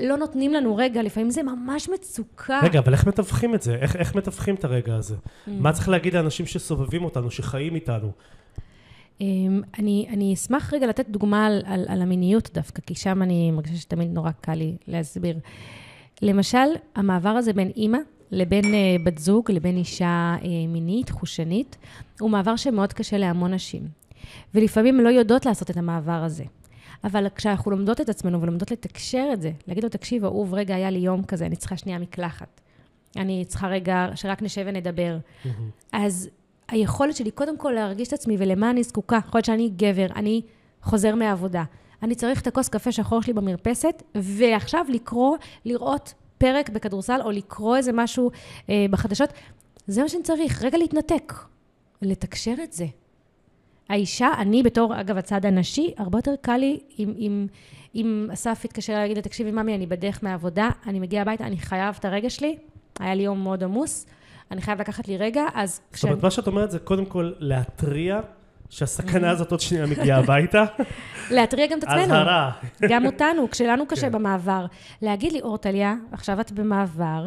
לא 0.00 0.16
נותנים 0.16 0.52
לנו 0.52 0.76
רגע, 0.76 1.02
לפעמים 1.02 1.30
זה 1.30 1.42
ממש 1.42 1.88
מצוקה. 1.88 2.60
רגע, 2.62 2.78
אבל 2.78 2.92
איך 2.92 3.06
מתווכים 3.06 3.54
את 3.54 3.62
זה? 3.62 3.74
איך, 3.74 3.96
איך 3.96 4.14
מתווכים 4.14 4.54
את 4.54 4.64
הרגע 4.64 4.94
הזה? 4.94 5.14
Mm. 5.14 5.50
מה 5.50 5.72
צריך 5.72 5.88
להגיד 5.88 6.14
לאנשים 6.14 6.46
שסובבים 6.46 7.04
אותנו, 7.04 7.30
שחיים 7.30 7.74
איתנו? 7.74 8.10
אמ, 9.20 9.62
אני, 9.78 10.06
אני 10.10 10.34
אשמח 10.34 10.74
רגע 10.74 10.86
לתת 10.86 11.08
דוגמה 11.08 11.46
על, 11.46 11.62
על, 11.66 11.84
על 11.88 12.02
המיניות 12.02 12.50
דווקא, 12.54 12.82
כי 12.86 12.94
שם 12.94 13.22
אני 13.22 13.50
מרגישה 13.50 13.76
שתמיד 13.76 14.14
נורא 14.14 14.30
קל 14.40 14.54
לי 14.54 14.76
להסביר. 14.88 15.38
למשל, 16.22 16.66
המעבר 16.94 17.28
הזה 17.28 17.52
בין 17.52 17.70
אימא 17.76 17.98
לבין 18.30 18.64
uh, 18.64 19.02
בת 19.04 19.18
זוג, 19.18 19.50
לבין 19.50 19.76
אישה 19.76 20.36
uh, 20.40 20.44
מינית, 20.68 21.10
חושנית, 21.10 21.76
הוא 22.20 22.30
מעבר 22.30 22.56
שמאוד 22.56 22.92
קשה 22.92 23.18
להמון 23.18 23.54
נשים. 23.54 23.88
ולפעמים 24.54 25.00
לא 25.00 25.08
יודעות 25.08 25.46
לעשות 25.46 25.70
את 25.70 25.76
המעבר 25.76 26.22
הזה. 26.24 26.44
אבל 27.04 27.26
כשאנחנו 27.36 27.70
לומדות 27.70 28.00
את 28.00 28.08
עצמנו 28.08 28.42
ולומדות 28.42 28.70
לתקשר 28.70 29.28
את 29.32 29.42
זה, 29.42 29.50
להגיד 29.68 29.84
לו, 29.84 29.90
תקשיב, 29.90 30.24
אהוב, 30.24 30.54
רגע, 30.54 30.74
היה 30.74 30.90
לי 30.90 30.98
יום 30.98 31.24
כזה, 31.24 31.46
אני 31.46 31.56
צריכה 31.56 31.76
שנייה 31.76 31.98
מקלחת. 31.98 32.60
אני 33.16 33.44
צריכה 33.44 33.68
רגע 33.68 34.08
שרק 34.14 34.42
נשב 34.42 34.64
ונדבר. 34.66 35.18
אז 35.92 36.28
היכולת 36.68 37.16
שלי 37.16 37.30
קודם 37.30 37.58
כל 37.58 37.70
להרגיש 37.70 38.08
את 38.08 38.12
עצמי 38.12 38.36
ולמה 38.38 38.70
אני 38.70 38.82
זקוקה, 38.82 39.18
יכול 39.26 39.38
להיות 39.38 39.44
שאני 39.44 39.70
גבר, 39.76 40.06
אני 40.16 40.42
חוזר 40.82 41.14
מהעבודה. 41.14 41.64
אני 42.02 42.14
צריך 42.14 42.42
את 42.42 42.46
הכוס 42.46 42.68
קפה 42.68 42.92
שחור 42.92 43.22
שלי 43.22 43.32
במרפסת, 43.32 44.02
ועכשיו 44.14 44.86
לקרוא, 44.88 45.36
לראות 45.64 46.14
פרק 46.38 46.70
בכדורסל, 46.70 47.20
או 47.24 47.30
לקרוא 47.30 47.76
איזה 47.76 47.92
משהו 47.94 48.30
אה, 48.70 48.86
בחדשות. 48.90 49.32
זה 49.86 50.02
מה 50.02 50.08
שאני 50.08 50.22
צריך, 50.22 50.62
רגע 50.62 50.78
להתנתק, 50.78 51.32
לתקשר 52.02 52.54
את 52.62 52.72
זה. 52.72 52.86
האישה, 53.88 54.28
אני 54.38 54.62
בתור, 54.62 55.00
אגב, 55.00 55.16
הצד 55.16 55.46
הנשי, 55.46 55.94
הרבה 55.96 56.18
יותר 56.18 56.34
קל 56.40 56.56
לי 56.56 56.80
אם, 56.98 57.14
אם, 57.18 57.46
אם 57.94 58.28
אסף 58.32 58.62
יתקשר 58.64 58.92
להגיד 58.92 59.16
לי, 59.16 59.22
תקשיבי, 59.22 59.50
ממי, 59.50 59.74
אני 59.74 59.86
בדרך 59.86 60.24
מהעבודה, 60.24 60.70
אני 60.86 61.00
מגיע 61.00 61.22
הביתה, 61.22 61.46
אני 61.46 61.58
חייב 61.58 61.96
את 62.00 62.04
הרגע 62.04 62.30
שלי, 62.30 62.56
היה 63.00 63.14
לי 63.14 63.22
יום 63.22 63.42
מאוד 63.42 63.64
עמוס, 63.64 64.06
אני 64.50 64.60
חייב 64.60 64.80
לקחת 64.80 65.08
לי 65.08 65.16
רגע, 65.16 65.42
אז... 65.54 65.80
זאת 65.92 66.04
אומרת, 66.04 66.22
מה 66.22 66.30
שאת 66.30 66.46
אומרת 66.46 66.70
זה 66.70 66.78
קודם 66.78 67.06
כל 67.06 67.32
להתריע 67.38 68.20
שהסכנה 68.70 69.30
הזאת 69.30 69.50
עוד 69.50 69.60
שנייה 69.60 69.86
מגיעה 69.86 70.18
הביתה. 70.18 70.64
להתריע 71.30 71.66
גם 71.66 71.78
את 71.78 71.84
עצמנו. 71.84 72.02
אזהרה. 72.02 72.50
גם 72.88 73.06
אותנו, 73.06 73.48
כשלנו 73.50 73.86
קשה 73.86 74.06
כן. 74.06 74.12
במעבר. 74.12 74.66
להגיד 75.02 75.32
לי, 75.32 75.40
אורטליה, 75.40 75.94
עכשיו 76.12 76.40
את 76.40 76.52
במעבר, 76.52 77.26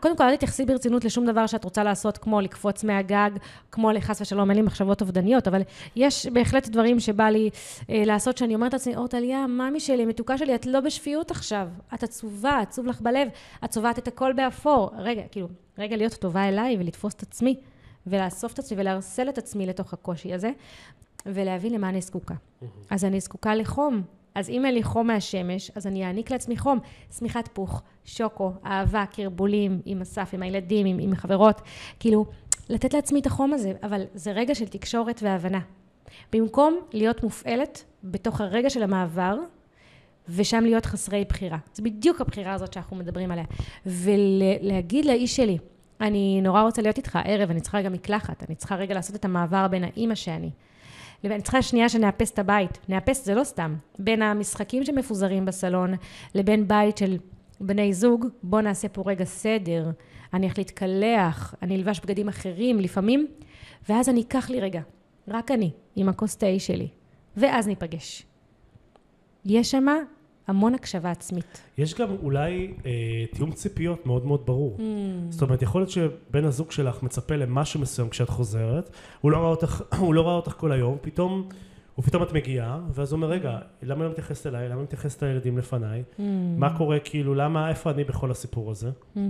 קודם 0.00 0.16
כל, 0.16 0.24
אל 0.24 0.36
תתייחסי 0.36 0.64
ברצינות 0.64 1.04
לשום 1.04 1.26
דבר 1.26 1.46
שאת 1.46 1.64
רוצה 1.64 1.84
לעשות, 1.84 2.18
כמו 2.18 2.40
לקפוץ 2.40 2.84
מהגג, 2.84 3.30
כמו 3.72 3.92
לחס 3.92 4.20
ושלום, 4.20 4.50
אין 4.50 4.58
לי 4.58 4.62
מחשבות 4.62 5.00
אובדניות, 5.00 5.48
אבל 5.48 5.62
יש 5.96 6.26
בהחלט 6.26 6.68
דברים 6.68 7.00
שבא 7.00 7.24
לי 7.24 7.50
אה, 7.90 8.02
לעשות, 8.06 8.38
שאני 8.38 8.54
אומרת 8.54 8.72
לעצמי, 8.72 8.96
אורטליה, 8.96 9.46
ממי 9.46 9.80
שלי, 9.80 10.04
מתוקה 10.04 10.38
שלי, 10.38 10.54
את 10.54 10.66
לא 10.66 10.80
בשפיות 10.80 11.30
עכשיו. 11.30 11.68
את 11.94 12.02
עצובה, 12.02 12.58
עצוב 12.58 12.86
לך 12.86 13.00
בלב, 13.00 13.28
את 13.64 13.70
צובעת 13.70 13.98
את 13.98 14.08
הכל 14.08 14.32
באפור. 14.32 14.90
רגע, 14.98 15.22
כאילו, 15.30 15.48
רגע 15.78 15.96
להיות 15.96 16.14
טובה 16.14 16.48
אליי 16.48 16.76
ולתפוס 16.80 17.14
את 17.14 17.22
עצמי. 17.22 17.56
ולאסוף 18.06 18.52
את 18.52 18.58
עצמי 18.58 18.80
ולהרסל 18.80 19.28
את 19.28 19.38
עצמי 19.38 19.66
לתוך 19.66 19.92
הקושי 19.92 20.34
הזה, 20.34 20.50
ולהבין 21.26 21.72
למה 21.72 21.88
אני 21.88 22.00
זקוקה. 22.00 22.34
אז 22.90 23.04
אני 23.04 23.20
זקוקה 23.20 23.54
לחום. 23.54 24.02
אז 24.34 24.48
אם 24.48 24.66
אין 24.66 24.74
לי 24.74 24.82
חום 24.82 25.06
מהשמש, 25.06 25.70
אז 25.74 25.86
אני 25.86 26.06
אעניק 26.06 26.30
לעצמי 26.30 26.56
חום. 26.56 26.78
שמיכת 27.18 27.48
פוך, 27.52 27.82
שוקו, 28.04 28.52
אהבה, 28.66 29.04
קרבולים, 29.12 29.80
עם 29.84 30.00
אסף, 30.00 30.30
עם 30.32 30.42
הילדים, 30.42 30.86
עם, 30.86 30.98
עם 30.98 31.14
חברות. 31.14 31.60
כאילו, 32.00 32.26
לתת 32.68 32.94
לעצמי 32.94 33.20
את 33.20 33.26
החום 33.26 33.52
הזה, 33.52 33.72
אבל 33.82 34.02
זה 34.14 34.32
רגע 34.32 34.54
של 34.54 34.68
תקשורת 34.68 35.20
והבנה. 35.22 35.60
במקום 36.32 36.78
להיות 36.92 37.22
מופעלת 37.22 37.84
בתוך 38.04 38.40
הרגע 38.40 38.70
של 38.70 38.82
המעבר, 38.82 39.38
ושם 40.28 40.64
להיות 40.64 40.86
חסרי 40.86 41.24
בחירה. 41.28 41.58
זה 41.74 41.82
בדיוק 41.82 42.20
הבחירה 42.20 42.52
הזאת 42.52 42.72
שאנחנו 42.72 42.96
מדברים 42.96 43.30
עליה. 43.30 43.44
ולהגיד 43.86 45.04
לאיש 45.04 45.36
שלי, 45.36 45.58
אני 46.00 46.40
נורא 46.42 46.62
רוצה 46.62 46.82
להיות 46.82 46.96
איתך 46.96 47.16
הערב, 47.16 47.50
אני 47.50 47.60
צריכה 47.60 47.78
רגע 47.78 47.88
מקלחת, 47.88 48.44
אני 48.48 48.54
צריכה 48.54 48.74
רגע 48.74 48.94
לעשות 48.94 49.16
את 49.16 49.24
המעבר 49.24 49.68
בין 49.68 49.84
האימא 49.84 50.14
שאני. 50.14 50.50
אני 51.24 51.42
צריכה 51.42 51.62
שנייה 51.62 51.88
שנאפס 51.88 52.30
את 52.30 52.38
הבית. 52.38 52.78
נאפס 52.88 53.24
זה 53.24 53.34
לא 53.34 53.44
סתם. 53.44 53.76
בין 53.98 54.22
המשחקים 54.22 54.84
שמפוזרים 54.84 55.44
בסלון 55.44 55.94
לבין 56.34 56.68
בית 56.68 56.96
של 56.96 57.16
בני 57.60 57.92
זוג, 57.92 58.26
בוא 58.42 58.60
נעשה 58.60 58.88
פה 58.88 59.02
רגע 59.06 59.24
סדר. 59.24 59.90
אני 60.34 60.46
הולך 60.46 60.58
להתקלח, 60.58 61.54
אני 61.62 61.76
אלבש 61.76 62.00
בגדים 62.00 62.28
אחרים 62.28 62.80
לפעמים, 62.80 63.26
ואז 63.88 64.08
אני 64.08 64.20
אקח 64.20 64.50
לי 64.50 64.60
רגע, 64.60 64.80
רק 65.28 65.50
אני, 65.50 65.70
עם 65.96 66.08
הכוס 66.08 66.36
תה 66.36 66.46
שלי, 66.58 66.88
ואז 67.36 67.66
ניפגש. 67.66 68.26
יש 69.44 69.70
שמה 69.70 69.96
המון 70.46 70.74
הקשבה 70.74 71.10
עצמית. 71.10 71.60
יש 71.78 71.94
גם 71.94 72.08
אולי 72.22 72.74
אה, 72.86 72.90
תיאום 73.32 73.52
ציפיות 73.52 74.06
מאוד 74.06 74.26
מאוד 74.26 74.46
ברור. 74.46 74.76
Mm. 74.78 74.80
זאת 75.30 75.42
אומרת, 75.42 75.62
יכול 75.62 75.80
להיות 75.80 75.90
שבן 75.90 76.44
הזוג 76.44 76.70
שלך 76.70 77.02
מצפה 77.02 77.36
למשהו 77.36 77.80
מסוים 77.80 78.08
כשאת 78.08 78.28
חוזרת, 78.28 78.90
הוא 79.20 79.30
לא 79.30 79.36
ראה 79.36 79.48
אותך, 79.48 79.82
הוא 80.00 80.14
לא 80.14 80.26
ראה 80.26 80.34
אותך 80.34 80.52
כל 80.52 80.72
היום, 80.72 80.96
פתאום, 81.00 81.48
ופתאום 81.98 82.22
את 82.22 82.32
מגיעה, 82.32 82.80
ואז 82.94 83.12
הוא 83.12 83.16
אומר, 83.16 83.28
רגע, 83.28 83.58
למה 83.82 84.04
לא 84.04 84.10
מתייחסת 84.10 84.46
אליי? 84.46 84.68
למה 84.68 84.82
מתייחסת 84.82 85.22
לילדים 85.22 85.58
לפניי? 85.58 86.02
Mm. 86.18 86.22
מה 86.56 86.76
קורה, 86.78 86.98
כאילו, 86.98 87.34
למה, 87.34 87.68
איפה 87.68 87.90
אני 87.90 88.04
בכל 88.04 88.30
הסיפור 88.30 88.70
הזה? 88.70 88.90
Mm-hmm. 88.90 89.20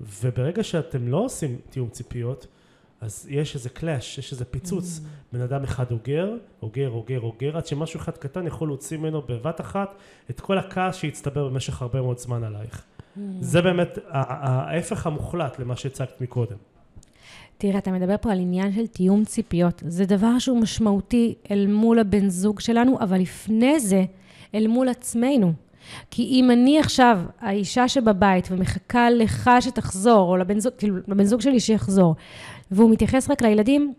וברגע 0.00 0.62
שאתם 0.62 1.08
לא 1.08 1.16
עושים 1.16 1.56
תיאום 1.70 1.88
ציפיות, 1.88 2.46
אז 3.00 3.26
יש 3.30 3.54
איזה 3.54 3.68
קלאש, 3.68 4.18
יש 4.18 4.32
איזה 4.32 4.44
פיצוץ. 4.44 4.98
Mm. 4.98 5.36
בן 5.36 5.40
אדם 5.40 5.64
אחד 5.64 5.90
אוגר, 5.90 6.36
אוגר, 6.62 6.90
אוגר, 6.90 7.20
אוגר, 7.20 7.56
עד 7.56 7.66
שמשהו 7.66 8.00
אחד 8.00 8.16
קטן 8.16 8.46
יכול 8.46 8.68
להוציא 8.68 8.98
ממנו 8.98 9.22
בבת 9.28 9.60
אחת 9.60 9.94
את 10.30 10.40
כל 10.40 10.58
הכעס 10.58 10.96
שהצטבר 10.96 11.48
במשך 11.48 11.82
הרבה 11.82 12.02
מאוד 12.02 12.18
זמן 12.18 12.44
עלייך. 12.44 12.84
Mm. 12.84 13.20
זה 13.40 13.62
באמת 13.62 13.98
ההפך 14.08 15.06
המוחלט 15.06 15.58
למה 15.58 15.76
שהצגת 15.76 16.20
מקודם. 16.20 16.56
תראה, 17.58 17.78
אתה 17.78 17.90
מדבר 17.90 18.14
פה 18.20 18.32
על 18.32 18.38
עניין 18.38 18.72
של 18.72 18.86
תיאום 18.86 19.24
ציפיות. 19.24 19.82
זה 19.86 20.04
דבר 20.04 20.38
שהוא 20.38 20.60
משמעותי 20.60 21.34
אל 21.50 21.66
מול 21.66 21.98
הבן 21.98 22.28
זוג 22.28 22.60
שלנו, 22.60 23.00
אבל 23.00 23.18
לפני 23.20 23.80
זה, 23.80 24.04
אל 24.54 24.66
מול 24.66 24.88
עצמנו. 24.88 25.52
כי 26.10 26.22
אם 26.22 26.50
אני 26.50 26.78
עכשיו 26.78 27.20
האישה 27.40 27.88
שבבית 27.88 28.48
ומחכה 28.50 29.10
לך 29.10 29.50
שתחזור, 29.60 30.30
או 30.30 30.36
לבן 30.36 30.58
זוג, 30.58 30.72
כאילו, 30.78 30.96
לבן 31.08 31.24
זוג 31.24 31.40
שלי 31.40 31.60
שיחזור, 31.60 32.14
והוא 32.70 32.90
מתייחס 32.90 33.30
רק 33.30 33.42
לילדים, 33.42 33.94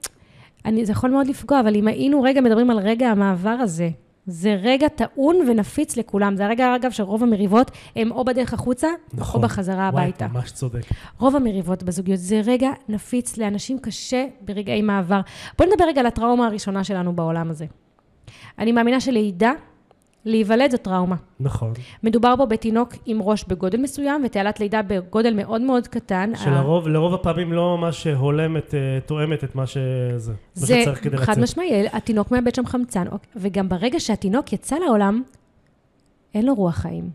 אני, 0.66 0.86
זה 0.86 0.92
יכול 0.92 1.12
מאוד 1.12 1.28
לפגוע, 1.28 1.60
אבל 1.60 1.76
אם 1.76 1.88
היינו 1.88 2.22
רגע 2.22 2.42
מדברים 2.42 2.70
על 2.70 2.80
רגע 2.80 3.08
המעבר 3.08 3.50
הזה, 3.50 3.90
זה 4.28 4.56
רגע 4.64 4.88
טעון 4.88 5.36
ונפיץ 5.36 5.98
לכולם. 5.98 6.36
זה 6.36 6.46
הרגע, 6.46 6.76
אגב, 6.76 6.92
שרוב 6.92 7.24
המריבות 7.24 7.72
הם 7.96 8.12
או 8.12 8.26
בדרך 8.26 8.54
החוצה, 8.54 8.88
נכון, 9.14 9.44
או 9.44 9.48
בחזרה 9.48 9.90
וואי, 9.94 10.04
הביתה. 10.04 10.26
וואי, 10.26 10.38
ממש 10.38 10.52
צודק. 10.52 10.82
רוב 11.20 11.36
המריבות 11.36 11.84
בזוגיות 11.84 12.20
זה 12.20 12.42
רגע 12.46 12.70
נפיץ 12.90 13.38
לאנשים 13.38 13.80
קשה 13.80 14.26
ברגעי 14.42 14.82
מעבר. 14.82 15.22
בואו 15.58 15.70
נדבר 15.70 15.86
רגע 15.86 16.00
על 16.00 16.06
הטראומה 16.06 16.48
הראשונה 16.48 16.84
שלנו 16.84 17.14
בעולם 17.14 17.50
הזה. 17.50 17.66
אני 18.60 18.72
מאמינה 18.72 19.00
שלידה 19.00 19.52
להיוולד 20.28 20.72
זו 20.72 20.78
טראומה. 20.78 21.16
נכון. 21.40 21.74
מדובר 22.04 22.34
פה 22.38 22.46
בתינוק 22.46 22.94
עם 23.06 23.22
ראש 23.22 23.44
בגודל 23.48 23.82
מסוים 23.82 24.22
ותעלת 24.26 24.60
לידה 24.60 24.82
בגודל 24.82 25.34
מאוד 25.34 25.62
מאוד 25.62 25.88
קטן. 25.88 26.32
שלרוב 26.36 26.88
לרוב 26.88 27.14
הפעמים 27.14 27.54
לא 27.54 27.78
ממש 27.78 28.08
הולמת, 28.08 28.74
אה, 28.74 29.00
תואמת 29.06 29.44
את 29.44 29.56
מה 29.56 29.68
שזה, 29.68 30.34
זה 30.54 30.76
מה 30.76 30.82
שצריך 30.82 31.04
כדי 31.04 31.16
לצאת. 31.16 31.26
זה 31.26 31.34
חד 31.34 31.40
משמעי, 31.40 31.88
התינוק 31.92 32.32
מאבד 32.32 32.56
שם 32.56 32.66
חמצן, 32.66 33.06
וגם 33.36 33.70
ברגע 33.70 34.00
שהתינוק 34.00 34.54
יצא 34.54 34.76
לעולם, 34.76 35.24
אין 36.34 36.46
לו 36.46 36.54
רוח 36.54 36.76
חיים. 36.76 37.10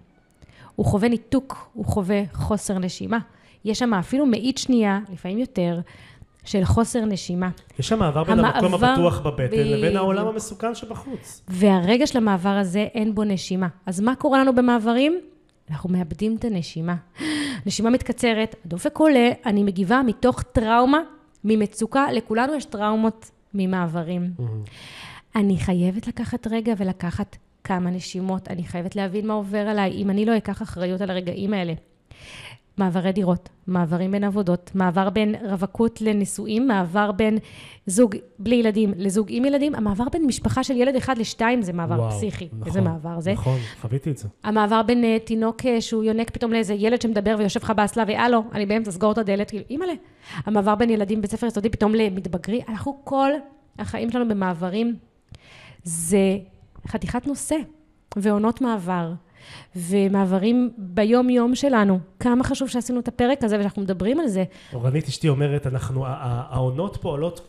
הוא 0.77 0.87
חווה 0.87 1.09
ניתוק, 1.09 1.71
הוא 1.73 1.85
חווה 1.85 2.23
חוסר 2.33 2.79
נשימה. 2.79 3.19
יש 3.65 3.79
שם 3.79 3.95
אפילו 3.95 4.27
מאית 4.27 4.59
שנייה, 4.59 5.01
לפעמים 5.13 5.39
יותר, 5.39 5.81
של 6.45 6.65
חוסר 6.65 7.05
נשימה. 7.05 7.51
יש 7.79 7.89
שם 7.89 7.99
מעבר 7.99 8.25
בין 8.25 8.39
המקום 8.39 8.75
הפתוח 8.75 9.21
בבטן 9.21 9.51
ב... 9.51 9.55
לבין 9.55 9.97
העולם 9.97 10.27
המסוכן 10.27 10.75
שבחוץ. 10.75 11.43
והרגע 11.49 12.07
של 12.07 12.19
המעבר 12.19 12.49
הזה, 12.49 12.81
אין 12.95 13.15
בו 13.15 13.25
נשימה. 13.25 13.69
אז 13.87 14.01
מה 14.01 14.15
קורה 14.15 14.39
לנו 14.41 14.55
במעברים? 14.55 15.21
אנחנו 15.71 15.91
מאבדים 15.91 16.37
את 16.37 16.45
הנשימה. 16.45 16.95
נשימה 17.67 17.91
מתקצרת, 17.91 18.55
הדופק 18.65 18.99
עולה, 18.99 19.31
אני 19.47 19.65
מגיבה 19.65 20.03
מתוך 20.03 20.43
טראומה, 20.43 21.01
ממצוקה, 21.45 22.13
לכולנו 22.13 22.55
יש 22.55 22.65
טראומות 22.65 23.31
ממעברים. 23.55 24.31
Mm-hmm. 24.39 24.71
אני 25.37 25.57
חייבת 25.57 26.07
לקחת 26.07 26.47
רגע 26.47 26.75
ולקחת 26.79 27.37
כמה 27.65 27.91
נשימות, 27.91 28.49
אני 28.49 28.65
חייבת 28.65 28.97
להבין 28.97 29.27
מה 29.27 29.35
עובר 29.35 29.59
עליי, 29.59 29.91
אם 29.93 30.11
אני 30.11 30.25
לא 30.25 30.37
אקח 30.37 30.63
אחריות 30.63 31.01
על 31.01 31.11
הרגעים 31.11 31.55
האלה. 31.55 31.73
מעברי 32.79 33.13
דירות, 33.13 33.49
מעברים 33.67 34.11
בין 34.11 34.25
עבודות, 34.25 34.71
מעבר 34.75 35.11
בין 35.11 35.35
רווקות 35.51 36.01
לנישואים, 36.01 36.69
מעבר 36.69 37.13
בין 37.13 37.39
זוג 37.87 38.17
בלי 38.39 38.57
ילדים 38.57 38.93
לזוג 38.97 39.27
עם 39.31 39.45
ילדים, 39.45 39.75
המעבר 39.75 40.05
בין 40.13 40.27
משפחה 40.27 40.65
של 40.65 40.77
ילד 40.77 40.97
אחד 40.97 41.19
לשתיים 41.19 41.63
זה 41.63 41.73
מעבר 41.73 41.95
וואו, 41.95 42.11
פסיכי. 42.11 42.49
נכון, 42.53 42.67
איזה 42.67 42.81
מעבר 42.81 43.21
זה. 43.21 43.33
נכון, 43.33 43.59
חוויתי 43.81 44.11
את 44.11 44.19
זה. 44.19 44.29
המעבר 44.45 44.83
בין 44.83 45.05
uh, 45.05 45.27
תינוק 45.27 45.61
uh, 45.61 45.65
שהוא 45.81 46.05
יונק 46.05 46.31
פתאום 46.31 46.53
לאיזה 46.53 46.75
ילד 46.75 47.03
שמדבר 47.03 47.35
ויושב 47.39 47.61
לך 47.63 47.71
באסלה, 47.71 48.05
והלו, 48.09 48.45
אני 48.53 48.67
באמצע, 48.67 48.91
סגור 48.91 49.13
את 49.13 49.19
הדלת, 49.19 49.51
כאילו, 49.51 49.65
אימא'לה. 49.71 49.95
המעבר 50.47 50.75
בין 50.75 50.91
ילדים 50.91 51.19
בבית 51.19 51.31
ספר 51.31 51.47
יסודי 51.47 51.71
פתאום 51.71 51.95
למתבגרי, 51.95 52.61
אנחנו 52.69 53.01
כל 53.05 53.31
החיים 53.79 54.11
שלנו 54.11 54.29
במעברים, 54.29 54.97
זה 55.85 56.39
חתיכת 56.89 57.27
נושא, 57.27 57.57
ועונות 58.17 58.61
מעבר, 58.61 59.13
ומעברים 59.77 60.71
ביום-יום 60.79 61.55
שלנו. 61.55 61.99
כמה 62.21 62.45
חשוב 62.45 62.69
שעשינו 62.69 63.01
את 63.01 63.09
הפרק 63.09 63.45
הזה 63.45 63.57
ושאנחנו 63.59 63.83
מדברים 63.83 64.21
על 64.21 64.29
זה. 64.29 64.45
אורנית 64.73 65.09
אשתי 65.09 65.29
אומרת, 65.29 65.67
אנחנו, 65.67 66.05
העונות 66.07 66.97
פה 67.01 67.09
עולות 67.09 67.49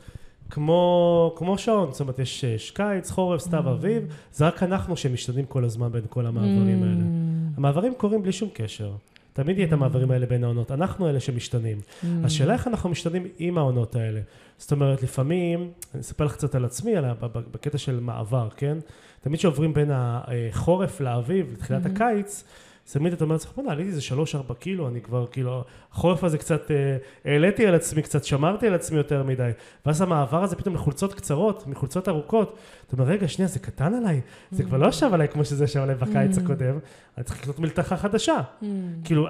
כמו, 0.50 1.34
כמו 1.38 1.58
שעון, 1.58 1.92
זאת 1.92 2.02
אומרת, 2.02 2.20
יש 2.20 2.44
יש 2.44 2.72
קיץ, 2.72 3.12
חורף, 3.12 3.42
Mm. 3.42 3.44
סתיו, 3.44 3.72
אביב, 3.72 4.04
זה 4.34 4.48
רק 4.48 4.64
אנחנו 4.64 4.98
שמשתנים 4.98 5.46
כל 5.46 5.64
הזמן 5.64 5.92
בין 5.92 6.04
כל 6.10 6.26
המעברים 6.26 6.84
האלה. 6.84 6.94
Mm. 6.94 7.58
המעברים 7.58 7.94
קורים 7.98 8.24
בלי 8.24 8.32
שום 8.32 8.50
קשר. 8.54 8.92
תמיד 9.34 9.58
יהיה 9.58 9.68
את 9.68 9.74
המעברים 9.74 10.12
האלה 10.12 10.26
בין 10.26 10.44
העונות, 10.44 10.72
אנחנו 10.72 11.10
אלה 11.10 11.20
שמשתנים. 11.20 11.78
Mm. 11.78 12.06
השאלה 12.24 12.54
איך 12.54 12.68
אנחנו 12.68 12.90
משתנים 12.90 13.28
עם 13.40 13.58
העונות 13.58 13.96
האלה. 13.96 14.20
זאת 14.58 14.72
אומרת, 14.72 15.04
לפעמים, 15.04 15.72
אני 15.94 16.02
אספר 16.02 16.26
לך 16.26 16.34
קצת 16.34 16.56
על 16.56 16.66
עצמי, 16.66 16.96
על 16.96 17.06
בקטע 17.52 17.78
של 17.78 18.00
מעבר, 18.00 18.48
כן? 18.58 18.78
תמיד 19.24 19.40
כשעוברים 19.40 19.74
בין 19.74 19.92
החורף 19.94 21.02
לאביב, 21.02 21.52
לתחילת 21.54 21.86
הקיץ, 21.86 22.44
אז 22.88 22.94
תמיד 22.94 23.14
אתה 23.14 23.24
אומר 23.24 23.36
לעצמך, 23.36 23.52
בוא'נה, 23.56 23.72
עליתי 23.72 23.90
איזה 23.90 24.02
שלוש-ארבע 24.02 24.54
קילו, 24.54 24.88
אני 24.88 25.02
כבר, 25.02 25.26
כאילו, 25.32 25.64
החורף 25.92 26.24
הזה 26.24 26.38
קצת, 26.38 26.72
אה, 26.72 26.98
העליתי 27.26 27.68
על 27.68 27.76
עצמי 27.76 28.02
קצת, 28.02 28.24
שמרתי 28.24 28.68
על 28.68 28.74
עצמי 28.74 28.98
יותר 28.98 29.24
מדי. 29.24 29.52
ואז 29.86 30.02
המעבר 30.02 30.44
הזה 30.44 30.56
פתאום 30.56 30.76
לחולצות 30.76 31.14
קצרות, 31.14 31.68
מחולצות 31.68 32.10
ארוכות. 32.10 32.58
אתה 32.88 32.94
אומר, 32.94 33.06
רגע, 33.06 33.28
שנייה, 33.28 33.48
זה 33.50 33.60
קטן 33.60 33.94
עליי, 33.94 34.22
זה 34.52 34.64
כבר 34.64 34.78
לא 34.78 34.88
ישב 34.88 35.10
עליי 35.14 35.28
כמו 35.28 35.46
שזה 35.46 35.64
ישב 35.64 35.80
עליי 35.80 35.96
בקיץ 35.96 36.38
הקודם, 36.38 36.80
אני 37.18 37.24
צריך 37.24 37.42
לקנות 37.42 37.60
מלתחה 37.60 37.98
חדשה. 37.98 38.42
כאילו, 39.04 39.28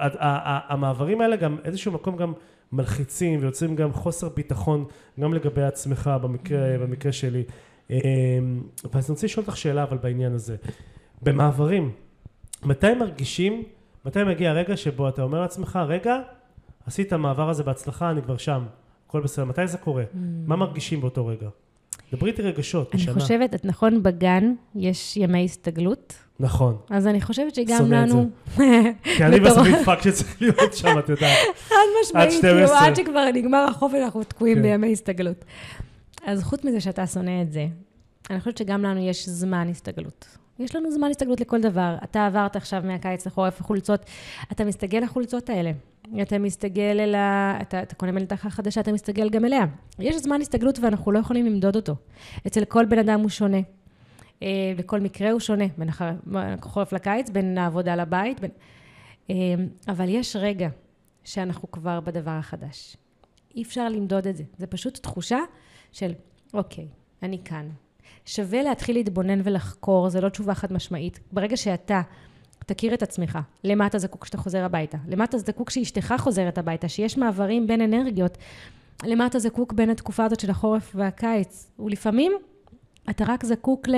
המעברים 0.68 1.20
האלה 1.20 1.36
גם 1.36 1.56
איזשהו 1.64 1.92
מקום 1.92 2.16
גם 2.16 2.32
מלחיצים 2.72 3.40
ויוצרים 3.40 3.76
גם 3.76 3.92
חוסר 3.92 4.28
ביטחון, 4.28 4.84
גם 5.20 5.34
לגבי 5.34 5.62
עצמך 5.62 6.10
במקרה, 6.22 6.78
במקרה 6.78 7.12
שלי. 7.12 7.42
אמ, 7.90 7.96
ואז 8.92 9.04
אני 9.04 9.14
רוצה 9.14 9.26
לשאול 9.26 9.44
אותך 9.46 9.56
שאלה 9.56 9.82
אבל 9.82 9.96
בעניין 9.96 10.32
הזה. 10.32 10.56
במעברים, 11.22 11.90
מתי 12.62 12.94
מרגישים, 12.94 13.62
מתי 14.04 14.24
מגיע 14.24 14.50
הרגע 14.50 14.76
שבו 14.76 15.08
אתה 15.08 15.22
אומר 15.22 15.40
לעצמך, 15.40 15.78
רגע, 15.88 16.16
עשית 16.86 17.12
המעבר 17.12 17.50
הזה 17.50 17.62
בהצלחה, 17.62 18.10
אני 18.10 18.22
כבר 18.22 18.36
שם, 18.36 18.64
הכל 19.06 19.20
בסדר, 19.20 19.44
מתי 19.44 19.66
זה 19.66 19.78
קורה? 19.78 20.04
מה 20.46 20.56
מרגישים 20.56 21.00
באותו 21.00 21.26
רגע? 21.26 21.48
דברי 22.12 22.30
איתי 22.30 22.42
רגשות, 22.42 22.94
אני 22.94 23.02
נשמה. 23.02 23.14
חושבת, 23.14 23.54
את 23.54 23.64
נכון, 23.64 24.02
בגן 24.02 24.54
יש 24.74 25.16
ימי 25.16 25.44
הסתגלות, 25.44 26.14
נכון. 26.40 26.76
אז 26.90 27.06
אני 27.06 27.20
חושבת 27.20 27.54
שגם 27.54 27.78
שונא 27.78 28.04
את 28.04 28.08
לנו... 28.08 28.30
כי 29.16 29.24
אני 29.24 29.40
בסביב 29.40 29.76
פאק 29.84 30.02
שצריך 30.02 30.42
להיות 30.42 30.74
שם, 30.74 30.98
את 30.98 31.08
יודעת. 31.08 31.38
חד 31.68 31.74
משמעית, 32.02 32.32
12. 32.32 32.40
כאילו, 32.40 32.74
עד 32.74 32.96
שכבר 32.96 33.30
נגמר 33.34 33.66
החופש, 33.70 33.94
אנחנו 34.04 34.24
תקועים 34.24 34.56
כן. 34.56 34.62
בימי 34.62 34.92
הסתגלות. 34.92 35.44
אז 36.26 36.42
חוץ 36.42 36.64
מזה 36.64 36.80
שאתה 36.80 37.06
שונא 37.06 37.42
את 37.42 37.52
זה, 37.52 37.66
אני 38.30 38.38
חושבת 38.38 38.56
שגם 38.58 38.82
לנו 38.82 39.00
יש 39.00 39.28
זמן 39.28 39.68
הסתגלות. 39.68 40.38
יש 40.58 40.76
לנו 40.76 40.90
זמן 40.90 41.10
הסתגלות 41.10 41.40
לכל 41.40 41.60
דבר. 41.60 41.96
אתה 42.04 42.26
עברת 42.26 42.56
עכשיו 42.56 42.82
מהקיץ 42.84 43.26
לחורף 43.26 43.60
החולצות, 43.60 44.00
אתה 44.52 44.64
מסתגל 44.64 44.98
לחולצות 44.98 45.50
האלה. 45.50 45.72
אתה 46.22 46.38
מסתגל 46.38 46.96
אל 47.00 47.14
ה... 47.14 47.58
אתה, 47.62 47.82
אתה 47.82 47.94
קונה 47.94 48.12
מלתחה 48.12 48.50
חדשה, 48.50 48.80
אתה 48.80 48.92
מסתגל 48.92 49.30
גם 49.30 49.44
אליה. 49.44 49.64
יש 49.98 50.16
זמן 50.16 50.40
הסתגלות 50.40 50.78
ואנחנו 50.78 51.12
לא 51.12 51.18
יכולים 51.18 51.46
למדוד 51.46 51.76
אותו. 51.76 51.94
אצל 52.46 52.64
כל 52.64 52.84
בן 52.84 52.98
אדם 52.98 53.20
הוא 53.20 53.28
שונה. 53.28 53.58
אה, 54.42 54.48
בכל 54.76 55.00
מקרה 55.00 55.30
הוא 55.30 55.40
שונה, 55.40 55.64
בין 55.78 55.88
הח- 55.88 56.02
החורף 56.34 56.92
לקיץ, 56.92 57.30
בין 57.30 57.58
העבודה 57.58 57.96
לבית, 57.96 58.40
בין... 58.40 58.50
אה, 59.30 59.34
אבל 59.88 60.08
יש 60.08 60.36
רגע 60.36 60.68
שאנחנו 61.24 61.70
כבר 61.70 62.00
בדבר 62.00 62.30
החדש. 62.30 62.96
אי 63.56 63.62
אפשר 63.62 63.88
למדוד 63.88 64.26
את 64.26 64.36
זה. 64.36 64.44
זה 64.58 64.66
פשוט 64.66 64.98
תחושה 65.02 65.38
של, 65.94 66.12
אוקיי, 66.54 66.88
אני 67.22 67.38
כאן. 67.44 67.68
שווה 68.26 68.62
להתחיל 68.62 68.96
להתבונן 68.96 69.40
ולחקור, 69.44 70.10
זו 70.10 70.20
לא 70.20 70.28
תשובה 70.28 70.54
חד 70.54 70.72
משמעית. 70.72 71.20
ברגע 71.32 71.56
שאתה 71.56 72.02
תכיר 72.66 72.94
את 72.94 73.02
עצמך, 73.02 73.38
למה 73.64 73.86
אתה 73.86 73.98
זקוק 73.98 74.22
כשאתה 74.22 74.38
חוזר 74.38 74.64
הביתה, 74.64 74.98
למה 75.08 75.24
אתה 75.24 75.38
זקוק 75.38 75.68
כשאשתך 75.68 76.14
חוזרת 76.18 76.58
הביתה, 76.58 76.88
שיש 76.88 77.18
מעברים 77.18 77.66
בין 77.66 77.80
אנרגיות, 77.80 78.38
למה 79.04 79.26
אתה 79.26 79.38
זקוק 79.38 79.72
בין 79.72 79.90
התקופה 79.90 80.24
הזאת 80.24 80.40
של 80.40 80.50
החורף 80.50 80.92
והקיץ. 80.94 81.70
ולפעמים 81.78 82.32
אתה 83.10 83.24
רק 83.28 83.44
זקוק 83.44 83.88
ל... 83.88 83.94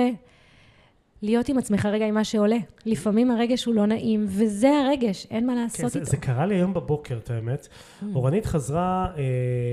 להיות 1.21 1.49
עם 1.49 1.57
עצמך 1.57 1.85
רגע 1.85 2.05
עם 2.05 2.13
מה 2.13 2.23
שעולה. 2.23 2.57
לפעמים 2.85 3.31
הרגש 3.31 3.65
הוא 3.65 3.75
לא 3.75 3.85
נעים, 3.85 4.25
וזה 4.27 4.69
הרגש, 4.69 5.27
אין 5.31 5.47
מה 5.47 5.53
כן, 5.53 5.59
לעשות 5.59 5.91
זה, 5.91 5.99
איתו. 5.99 6.11
זה 6.11 6.17
קרה 6.17 6.45
לי 6.45 6.55
היום 6.55 6.73
בבוקר, 6.73 7.17
את 7.17 7.29
האמת. 7.29 7.67
אורנית 8.15 8.45
חזרה, 8.45 9.07
אה, 9.17 9.21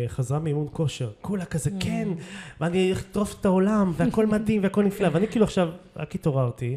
חזרה 0.09 0.39
מאימון 0.39 0.67
כושר. 0.73 1.11
כולה 1.21 1.45
כזה, 1.45 1.71
כן, 1.81 2.09
ואני 2.61 2.93
אטרוף 2.93 3.41
את 3.41 3.45
העולם, 3.45 3.93
והכל 3.97 4.27
מדהים, 4.35 4.63
והכל 4.63 4.85
נפלא. 4.85 5.09
ואני 5.13 5.29
כאילו 5.29 5.45
עכשיו, 5.45 5.69
רק 5.97 6.15
התעוררתי. 6.15 6.77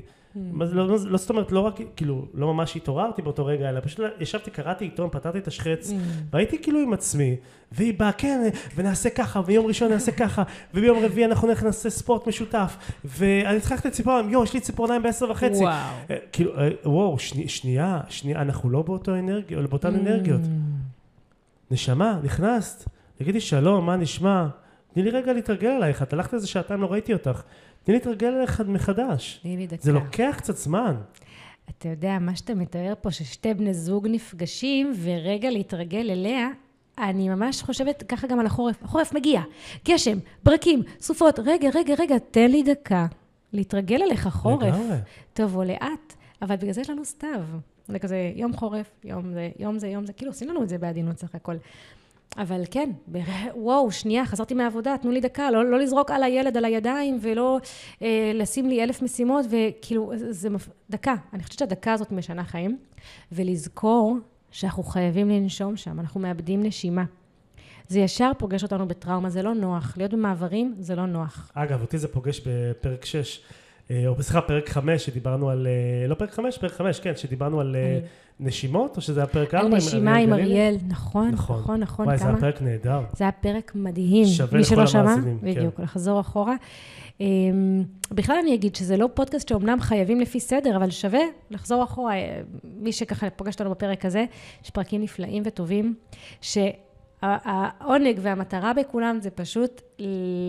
מה 0.52 0.65
זה, 0.65 0.76
לא, 0.76 0.88
לא, 0.88 0.97
לא 1.06 1.17
זאת 1.17 1.30
אומרת, 1.30 1.52
לא 1.52 1.60
רק, 1.60 1.80
כאילו, 1.95 2.26
לא 2.34 2.54
ממש 2.54 2.76
התעוררתי 2.76 3.21
באותו 3.21 3.45
רגע, 3.45 3.69
אלא 3.69 3.80
פשוט 3.80 4.00
ישבתי, 4.19 4.52
קראתי 4.52 4.86
עיתון, 4.86 5.10
פתרתי 5.12 5.38
את 5.38 5.47
השחץ, 5.47 5.91
והייתי 6.32 6.62
כאילו 6.62 6.80
עם 6.80 6.93
עצמי, 6.93 7.36
והיא 7.71 7.93
באה, 8.00 8.12
כן, 8.12 8.50
ונעשה 8.76 9.10
ככה, 9.10 9.41
ויום 9.45 9.65
ראשון 9.65 9.91
נעשה 9.91 10.12
ככה, 10.12 10.43
וביום 10.73 11.06
רביעי 11.06 11.26
אנחנו 11.26 11.47
נלך 11.47 11.63
נעשה 11.63 11.89
ספורט 11.89 12.28
משותף, 12.28 12.78
ואני 13.06 13.60
צריך 13.60 13.71
ללכת 13.71 13.86
לציפורניים, 13.86 14.30
יואו, 14.30 14.43
יש 14.43 14.54
לי 14.54 14.60
ציפורניים 14.60 15.04
בעשר 15.04 15.32
וחצי. 15.32 15.63
וואו. 15.63 15.73
אה, 16.10 16.15
כאילו, 16.32 16.58
אה, 16.58 16.69
וואו, 16.86 17.19
שני, 17.19 17.47
שנייה, 17.47 18.02
שנייה, 18.10 18.41
אנחנו 18.41 18.69
לא 18.69 18.82
באותו 18.82 19.15
אנרגיה, 19.15 19.60
לא 19.60 19.67
באותן 19.67 19.95
אנרגיות. 19.95 20.41
נשמה, 21.71 22.19
נכנסת, 22.23 22.89
תגידי 23.17 23.41
שלום, 23.41 23.86
מה 23.86 23.95
נשמע? 23.95 24.47
תני 24.93 25.04
לי 25.04 25.10
רגע 25.10 25.34
להתרגל 25.34 25.69
עלייך, 25.69 26.04
את 26.04 26.13
הלכת 26.13 26.34
איזה 26.34 26.47
שעתיים, 26.47 26.82
לא 26.82 26.91
ראיתי 26.91 27.13
אותך. 27.13 27.41
תני 27.88 27.95
להתרגל 27.95 28.28
עליך 28.28 28.62
מחדש. 28.67 29.39
תני 29.43 29.58
לי 29.58 29.67
דקה. 29.67 29.78
זה 29.82 29.91
לוקח 29.91 30.36
קצת 30.38 30.58
זמן. 30.58 30.95
אתה 31.69 31.89
יודע, 31.89 32.19
מה 32.19 32.36
שאתה 32.36 32.56
מתאר 32.56 32.93
פה, 33.02 33.12
ששתי 33.12 33.54
בני 33.54 33.73
זוג 33.73 34.08
נפגשים, 34.08 34.93
ורגע 35.04 35.50
להתרגל 35.50 36.12
אליה, 36.12 36.47
אני 36.97 37.30
ממש 37.30 37.62
חושבת 37.62 38.04
ככה 38.04 38.28
גם 38.28 38.39
על 38.39 38.45
החורף. 38.45 38.84
החורף 38.84 39.13
מגיע, 39.13 39.41
גשם, 39.88 40.17
ברקים, 40.43 40.84
סופות, 41.00 41.39
רגע, 41.45 41.69
רגע, 41.76 41.93
רגע, 42.00 42.15
תן 42.32 42.52
לי 42.52 42.63
דקה. 42.63 43.08
להתרגל 43.54 44.02
אליך 44.02 44.28
חורף. 44.28 44.63
לגמרי. 44.63 44.97
תבוא 45.34 45.65
לאט, 45.65 46.13
אבל 46.41 46.56
בגלל 46.56 46.71
זה 46.71 46.82
יש 46.82 46.89
לנו 46.89 47.06
סתיו. 47.06 47.43
זה 47.88 48.00
כזה 48.00 48.32
יום 48.36 48.54
חורף, 48.54 48.89
יום 49.04 49.34
זה, 49.34 49.50
יום 49.60 49.80
זה, 49.80 49.88
יום 49.88 50.06
זה, 50.06 50.13
כאילו 50.13 50.32
עושים 50.32 50.50
לנו 50.50 50.63
את 50.63 50.69
זה 50.69 50.78
בעדינות 50.78 51.17
סך 51.17 51.36
הכל. 51.36 51.56
אבל 52.38 52.63
כן. 52.71 52.89
וואו, 53.56 53.91
שנייה, 53.91 54.26
חזרתי 54.26 54.54
מהעבודה, 54.54 54.95
תנו 55.02 55.12
לי 55.12 55.21
דקה, 55.21 55.52
לא, 55.52 55.65
לא 55.65 55.80
לזרוק 55.80 56.12
על 56.12 56.23
הילד, 56.23 56.58
על 56.58 56.65
הידיים, 56.65 57.19
ולא 57.21 57.60
אה, 58.02 58.32
לשים 58.34 58.69
לי 58.69 58.84
אלף 58.84 59.02
משימות, 59.02 59.45
וכאילו, 59.50 60.12
זה 60.15 60.50
מפ... 60.50 60.69
דקה. 60.89 61.15
אני 61.34 61.43
חושבת 61.43 61.60
שהדקה 61.60 61.93
הזאת 61.93 62.12
משנה 62.12 62.43
חיים, 62.43 62.78
ולזכור 63.32 64.17
שאנחנו 64.52 64.84
חייבים 64.84 65.30
לנשום 65.30 65.78
שם, 65.78 66.00
אנחנו 66.00 66.19
מאבדים 66.19 66.63
נשימה. 66.63 67.04
זה 67.88 68.00
ישר 68.00 68.32
פוגש 68.38 68.63
אותנו 68.63 68.88
בטראומה, 68.88 69.30
זה 69.30 69.41
לא 69.41 69.54
נוח. 69.54 69.93
להיות 69.97 70.13
במעברים 70.13 70.76
זה 70.80 70.95
לא 70.95 71.06
נוח. 71.06 71.52
אגב, 71.54 71.82
אותי 71.82 71.97
זה 71.97 72.08
פוגש 72.08 72.41
בפרק 72.45 73.06
6, 73.06 73.41
או 73.91 74.23
סליחה, 74.23 74.41
פרק 74.41 74.69
5, 74.69 75.06
שדיברנו 75.06 75.50
על, 75.50 75.67
אה, 75.67 76.08
לא 76.08 76.15
פרק 76.15 76.32
5, 76.32 76.58
פרק 76.58 76.71
5, 76.71 77.00
כן, 77.00 77.15
שדיברנו 77.15 77.60
על 77.60 77.76
אה, 77.76 78.00
נשימות, 78.39 78.97
או 78.97 79.02
שזה 79.02 79.19
היה 79.19 79.28
פרק 79.28 79.54
4? 79.54 79.67
על 79.67 79.76
נשימה 79.76 80.15
עם 80.15 80.34
אריאל, 80.34 80.78
נכון, 80.88 81.32
נכון. 81.32 81.60
נכון, 81.60 81.80
נכון, 81.80 82.06
וואי, 82.06 82.17
זה 82.17 82.23
כמה... 82.23 82.34
היה 82.34 82.41
פרק 82.41 82.62
נהדר. 82.62 83.02
זה 83.13 83.23
היה 83.23 83.32
פרק 83.32 83.71
מדהים. 83.76 84.26
שווה 84.26 84.60
מי 84.60 84.65
לכל 84.65 84.97
המאזינים, 84.97 85.39
כן. 85.39 85.52
בדיוק, 85.52 85.80
לחזור 85.80 86.19
אחורה. 86.19 86.56
אמ, 87.21 87.84
בכלל 88.12 88.36
אני 88.43 88.54
אגיד 88.54 88.76
שזה 88.76 88.97
לא 88.97 89.10
פודקאסט 89.13 89.47
שאומנם 89.47 89.82
חייבים 89.82 90.21
לפי 90.21 90.39
סדר, 90.39 90.78
אבל 90.78 90.89
שווה 90.89 91.21
לחזור 91.52 91.84
אחורה. 91.84 92.13
אה, 92.13 92.41
מי 92.63 92.91
שככה 92.91 93.30
פוגש 93.30 93.54
אותנו 93.54 93.69
בפרק 93.69 94.06
הזה, 94.06 94.26
יש 94.63 94.69
פרקים 94.69 95.02
נפלאים 95.02 95.43
וטובים, 95.45 95.95
שהעונג 97.21 98.19
והמטרה 98.21 98.73
בכולם 98.73 99.17
זה 99.21 99.30
פשוט 99.30 99.82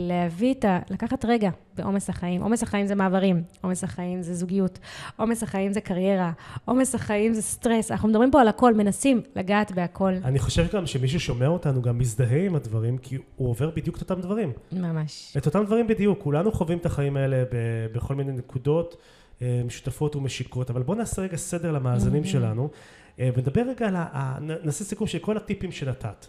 להביא 0.08 0.54
את 0.54 0.64
ה... 0.64 0.78
לקחת 0.90 1.24
רגע 1.24 1.50
בעומס 1.74 2.10
החיים. 2.10 2.42
עומס 2.42 2.62
החיים 2.62 2.86
זה 2.86 2.94
מעברים, 2.94 3.42
עומס 3.62 3.84
החיים 3.84 4.22
זה 4.22 4.34
זוגיות, 4.34 4.78
עומס 5.16 5.42
החיים 5.42 5.72
זה 5.72 5.80
קריירה, 5.80 6.32
עומס 6.64 6.94
החיים 6.94 7.34
זה 7.34 7.42
סטרס. 7.42 7.90
אנחנו 7.90 8.08
מדברים 8.08 8.30
פה 8.30 8.40
על 8.40 8.48
הכל, 8.48 8.74
מנסים 8.74 9.22
לגעת 9.36 9.72
בהכל. 9.72 10.12
אני 10.24 10.38
חושב 10.38 10.66
גם 10.72 10.86
שמישהו 10.86 11.20
שומע 11.20 11.46
אותנו 11.46 11.82
גם 11.82 11.98
מזדהה 11.98 12.46
עם 12.46 12.54
הדברים, 12.54 12.98
כי 12.98 13.18
הוא 13.36 13.50
עובר 13.50 13.70
בדיוק 13.70 13.96
את 13.96 14.00
אותם 14.00 14.20
דברים. 14.20 14.52
ממש. 14.72 15.36
את 15.36 15.46
אותם 15.46 15.64
דברים 15.64 15.86
בדיוק, 15.86 16.18
כולנו 16.22 16.52
חווים 16.52 16.78
את 16.78 16.86
החיים 16.86 17.16
האלה 17.16 17.44
ב- 17.44 17.86
בכל 17.94 18.14
מיני 18.14 18.32
נקודות 18.32 18.96
אה, 19.42 19.62
משותפות 19.66 20.16
ומשיקות, 20.16 20.70
אבל 20.70 20.82
בואו 20.82 20.98
נעשה 20.98 21.22
רגע 21.22 21.36
סדר 21.36 21.72
למאזינים 21.72 22.24
שלנו. 22.24 22.68
אה, 23.20 23.30
ונדבר 23.36 23.62
רגע 23.68 23.88
על 23.88 23.96
ה... 23.96 24.38
נעשה 24.40 24.84
סיכום 24.84 25.06
של 25.06 25.18
כל 25.18 25.36
הטיפים 25.36 25.72
שנתת, 25.72 26.26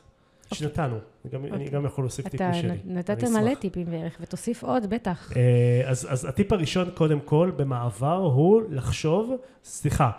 שנתנו. 0.54 0.96
אני 1.26 1.32
גם- 1.34 1.44
אני 1.46 1.52
אוקיי. 1.52 1.70
גם 1.70 1.86
יכול 1.86 2.04
להוסיף 2.04 2.28
אתה 2.28 2.38
טיפים 2.38 2.54
שלי. 2.54 2.78
נ- 2.86 2.98
נתת 2.98 3.24
מלא. 3.24 3.54
טיפים 3.56 3.86
בערך, 3.86 4.18
ותוסיף 4.22 4.64
עוד, 4.64 4.90
בטח. 4.90 5.32
אה, 5.36 5.42
אז, 5.90 6.08
אז 6.10 6.26
הטיפ 6.26 6.52
הראשון, 6.54 6.90
קודם 6.94 7.20
כל, 7.20 7.52
במעבר, 7.56 8.16
הוא 8.18 8.62
לחשוב, 8.70 9.32
סליחה, 9.64 10.12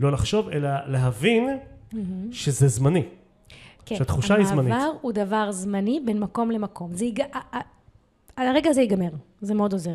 לא 0.00 0.12
לחשוב, 0.12 0.48
אלא 0.48 0.68
להבין 0.86 1.58
שזה 2.32 2.68
זמני. 2.68 3.08
כן, 3.86 3.96
שהתחושה 3.96 4.34
היא 4.34 4.46
זמנית. 4.46 4.72
המעבר 4.72 4.92
הוא 5.00 5.12
דבר 5.12 5.52
זמני 5.52 6.00
בין 6.06 6.20
מקום 6.20 6.50
למקום. 6.50 6.94
זה 6.94 7.04
יג... 7.04 7.20
ה- 7.20 7.56
ה- 7.56 7.78
הרגע 8.36 8.70
הזה 8.70 8.80
ייגמר, 8.80 9.10
זה 9.40 9.54
מאוד 9.54 9.72
עוזר. 9.72 9.94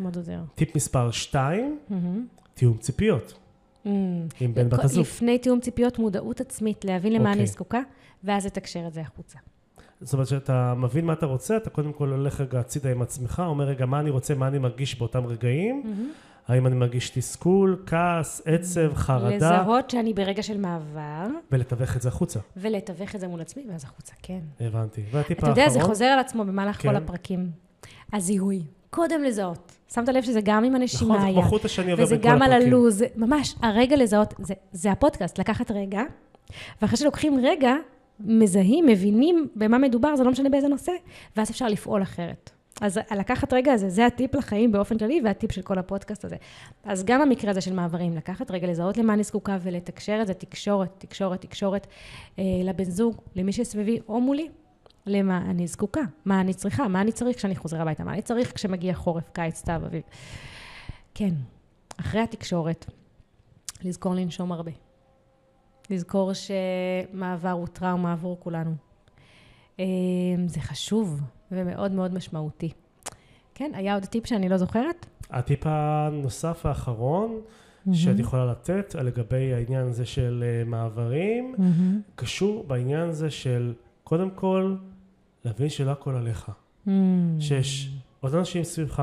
מאוד 0.00 0.16
עוזר. 0.16 0.38
טיפ 0.54 0.76
מספר 0.76 1.10
2, 1.10 1.78
מהמם. 1.90 2.26
תיאום 2.54 2.76
ציפיות. 2.76 3.38
עם 3.84 4.54
בן 4.54 4.68
בת 4.68 4.84
הזוג. 4.84 5.00
לפני 5.00 5.38
תיאום 5.38 5.60
ציפיות, 5.60 5.98
מודעות 5.98 6.40
עצמית, 6.40 6.84
להבין 6.84 7.12
למה 7.12 7.28
אוקיי. 7.28 7.40
אני 7.40 7.46
זקוקה, 7.46 7.80
ואז 8.24 8.46
לתקשר 8.46 8.86
את 8.86 8.92
זה 8.92 9.00
החוצה. 9.00 9.38
זאת 10.00 10.12
אומרת 10.12 10.26
שאתה 10.28 10.74
מבין 10.76 11.04
מה 11.04 11.12
אתה 11.12 11.26
רוצה, 11.26 11.56
אתה 11.56 11.70
קודם 11.70 11.92
כל 11.92 12.08
הולך 12.08 12.40
רגע 12.40 12.60
הצידה 12.60 12.90
עם 12.90 13.02
עצמך, 13.02 13.42
אומר 13.46 13.64
רגע 13.64 13.86
מה 13.86 14.00
אני 14.00 14.10
רוצה, 14.10 14.34
מה 14.34 14.48
אני 14.48 14.58
מרגיש 14.58 14.98
באותם 14.98 15.26
רגעים, 15.26 15.82
האם 16.48 16.66
אני 16.66 16.74
מרגיש 16.74 17.10
תסכול, 17.10 17.82
כעס, 17.86 18.42
עצב, 18.44 18.94
חרדה, 18.94 19.36
לזהות 19.36 19.90
שאני 19.90 20.14
ברגע 20.14 20.42
של 20.42 20.58
מעבר, 20.58 21.26
ולתווך 21.52 21.96
את 21.96 22.02
זה 22.02 22.08
החוצה. 22.08 22.40
ולתווך 22.56 23.14
את 23.14 23.20
זה 23.20 23.28
מול 23.28 23.40
עצמי, 23.40 23.66
ואז 23.70 23.84
החוצה, 23.84 24.12
כן. 24.22 24.40
הבנתי. 24.60 25.02
והטיפ 25.10 25.38
אתה 25.38 25.48
יודע, 25.48 25.68
זה 25.68 25.78
האחרון, 25.78 25.94
חוזר 25.94 26.04
על 26.04 26.18
עצמו 26.18 26.44
במהלך 26.44 26.82
כן. 26.82 26.88
כל 26.88 26.96
הפרקים. 26.96 27.50
הזיהוי. 28.12 28.62
קודם 28.90 29.22
לזהות. 29.24 29.72
שמת 29.94 30.08
לב 30.08 30.22
שזה 30.22 30.40
גם 30.44 30.64
עם 30.64 30.74
הנשימה 30.74 31.02
נכון, 31.14 31.20
זה 31.20 31.26
היה. 31.26 31.40
כמו 31.40 31.48
חוט 31.50 31.64
השני 31.64 31.90
עובר 31.90 32.02
וזה 32.02 32.14
בין 32.16 32.22
כל 32.22 32.28
גם 32.28 32.42
על 32.42 32.52
הפרקים. 32.52 32.68
הלו"ז, 32.68 32.94
זה- 32.98 33.06
ממש, 33.16 33.54
הרגע 33.62 33.96
לזהות, 33.96 34.34
זה, 34.38 34.54
זה 34.72 34.90
הפודקאסט, 34.92 35.38
לקחת 35.38 35.70
רגע, 35.70 36.02
ואחרי 36.82 36.96
שלוקחים 36.96 37.40
רגע, 37.42 37.74
מזהים, 38.20 38.86
מבינים 38.86 39.48
במה 39.56 39.78
מדובר, 39.78 40.16
זה 40.16 40.24
לא 40.24 40.30
משנה 40.30 40.48
באיזה 40.48 40.68
נושא, 40.68 40.92
ואז 41.36 41.50
אפשר 41.50 41.66
לפעול 41.68 42.02
אחרת. 42.02 42.50
אז 42.80 43.00
לקחת 43.16 43.52
רגע 43.52 43.72
הזה, 43.72 43.88
זה 43.88 44.06
הטיפ 44.06 44.34
לחיים 44.34 44.72
באופן 44.72 44.98
כללי, 44.98 45.20
והטיפ 45.24 45.52
של 45.52 45.62
כל 45.62 45.78
הפודקאסט 45.78 46.24
הזה. 46.24 46.36
אז 46.84 47.04
גם 47.04 47.22
המקרה 47.22 47.50
הזה 47.50 47.60
של 47.60 47.72
מעברים, 47.72 48.16
לקחת 48.16 48.50
רגע, 48.50 48.66
לזהות 48.66 48.96
למה 48.96 49.14
אני 49.14 49.22
זקוקה 49.22 49.56
ולתקשר 49.62 50.18
את 50.22 50.26
זה, 50.26 50.34
תקשורת, 50.34 50.88
תקשורת, 50.98 51.40
תקשורת, 51.40 51.86
אה, 52.38 52.44
לבן 52.64 52.84
זוג, 52.84 53.16
למי 53.36 53.52
שסביבי 53.52 53.98
או 54.08 54.20
מולי, 54.20 54.48
למה 55.10 55.38
אני 55.38 55.66
זקוקה, 55.66 56.00
מה 56.24 56.40
אני 56.40 56.54
צריכה, 56.54 56.88
מה 56.88 57.00
אני 57.00 57.12
צריך 57.12 57.36
כשאני 57.36 57.56
חוזר 57.56 57.80
הביתה, 57.80 58.04
מה 58.04 58.12
אני 58.12 58.22
צריך 58.22 58.54
כשמגיע 58.54 58.94
חורף, 58.94 59.30
קיץ, 59.32 59.56
סתיו, 59.56 59.82
אביב. 59.86 60.02
כן, 61.14 61.34
אחרי 62.00 62.20
התקשורת, 62.20 62.86
לזכור 63.84 64.14
לנשום 64.14 64.52
הרבה. 64.52 64.72
לזכור 65.90 66.32
שמעבר 66.32 67.50
הוא 67.50 67.66
טראומה 67.66 68.12
עבור 68.12 68.36
כולנו. 68.40 68.74
אה, 69.80 69.84
זה 70.46 70.60
חשוב 70.60 71.20
ומאוד 71.52 71.92
מאוד 71.92 72.14
משמעותי. 72.14 72.70
כן, 73.54 73.70
היה 73.74 73.94
עוד 73.94 74.04
טיפ 74.04 74.26
שאני 74.26 74.48
לא 74.48 74.56
זוכרת? 74.56 75.06
הטיפ 75.30 75.60
הנוסף 75.64 76.66
האחרון, 76.66 77.40
שאת 77.92 78.18
יכולה 78.18 78.46
לתת 78.46 78.94
על 78.94 79.06
לגבי 79.06 79.54
העניין 79.54 79.86
הזה 79.86 80.06
של 80.06 80.44
אה, 80.46 80.64
מעברים, 80.64 81.54
מהמם. 81.58 82.00
קשור 82.14 82.64
בעניין 82.66 83.08
הזה 83.08 83.30
של, 83.30 83.74
קודם 84.04 84.30
כל, 84.30 84.76
להבין 85.44 85.68
שלא 85.68 85.90
הכל 85.90 86.14
עליך. 86.16 86.50
מהמם. 86.86 87.40
שיש 87.40 87.90
עוד 88.20 88.34
אנשים 88.34 88.64
סביבך, 88.64 89.02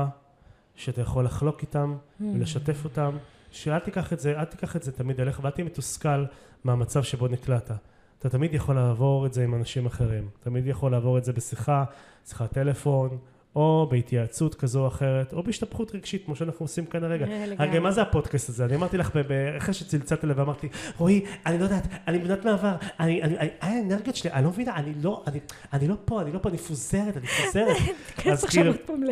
שאתה 0.74 1.00
יכול 1.00 1.24
לחלוק 1.24 1.62
איתם 1.62 1.96
Mm. 2.20 2.24
ולשתף 2.34 2.84
אותם, 2.84 3.16
שאל 3.50 3.78
תיקח 3.78 4.12
את 4.12 4.20
זה, 4.20 4.38
אל 4.40 4.44
תיקח 4.44 4.76
את 4.76 4.82
זה 4.82 4.92
תמיד 4.92 5.20
אליך, 5.20 5.40
ואל 5.42 5.50
תהיה 5.50 5.64
מתוסכל 5.64 6.24
מהמצב 6.64 7.02
שבו 7.02 7.28
נקלעת. 7.28 7.70
אתה 8.18 8.28
תמיד 8.28 8.54
יכול 8.54 8.74
לעבור 8.74 9.26
את 9.26 9.32
זה 9.34 9.44
עם 9.44 9.54
אנשים 9.54 9.86
אחרים. 9.86 10.28
תמיד 10.40 10.66
יכול 10.66 10.92
לעבור 10.92 11.18
את 11.18 11.24
זה 11.24 11.32
בשיחה, 11.32 11.84
שיחת 12.26 12.52
טלפון, 12.52 13.18
או 13.56 13.86
בהתייעצות 13.90 14.54
כזו 14.54 14.80
או 14.82 14.88
אחרת, 14.88 15.32
או 15.32 15.42
בהשתפכות 15.42 15.94
רגשית, 15.94 16.24
כמו 16.24 16.36
שאנחנו 16.36 16.64
עושים 16.64 16.86
כאן 16.86 17.04
הרגע. 17.04 17.26
אה. 17.26 17.44
רגע, 17.58 17.80
מה 17.80 17.90
זה 17.90 18.02
הפודקאסט 18.02 18.48
הזה? 18.48 18.64
אני 18.64 18.74
אמרתי 18.74 18.96
לך, 18.98 19.10
אחרי 19.58 19.74
שצלצלת 19.74 20.24
אליי 20.24 20.36
ואמרתי, 20.36 20.68
רועי, 20.98 21.24
אני 21.46 21.58
לא 21.58 21.64
יודעת, 21.64 21.82
אני 22.08 22.18
בנת 22.18 22.44
מעבר, 22.44 22.74
אני, 23.00 23.22
אני, 23.22 23.38
אני, 23.38 23.48
האנרגיות 23.60 24.16
שלי, 24.16 24.30
אני 24.32 24.44
לא 24.44 24.50
מבינה, 24.50 24.76
אני 24.76 24.92
לא, 25.02 25.22
אני, 25.26 25.40
אני 25.72 25.88
לא 25.88 25.94
פה, 26.04 26.22
אני 26.22 26.32
לא 26.32 26.38
פה, 26.38 26.48
אני 26.48 26.54
מפוזרת, 26.56 27.16
אני 27.16 27.24
מפוזרת. 27.24 27.76
תיכנס 28.16 28.32
אז 28.38 28.44
עכשיו 28.44 28.62
כאילו- 28.62 28.72
עוד 28.76 28.80
פעם 28.86 29.02
ל... 29.04 29.10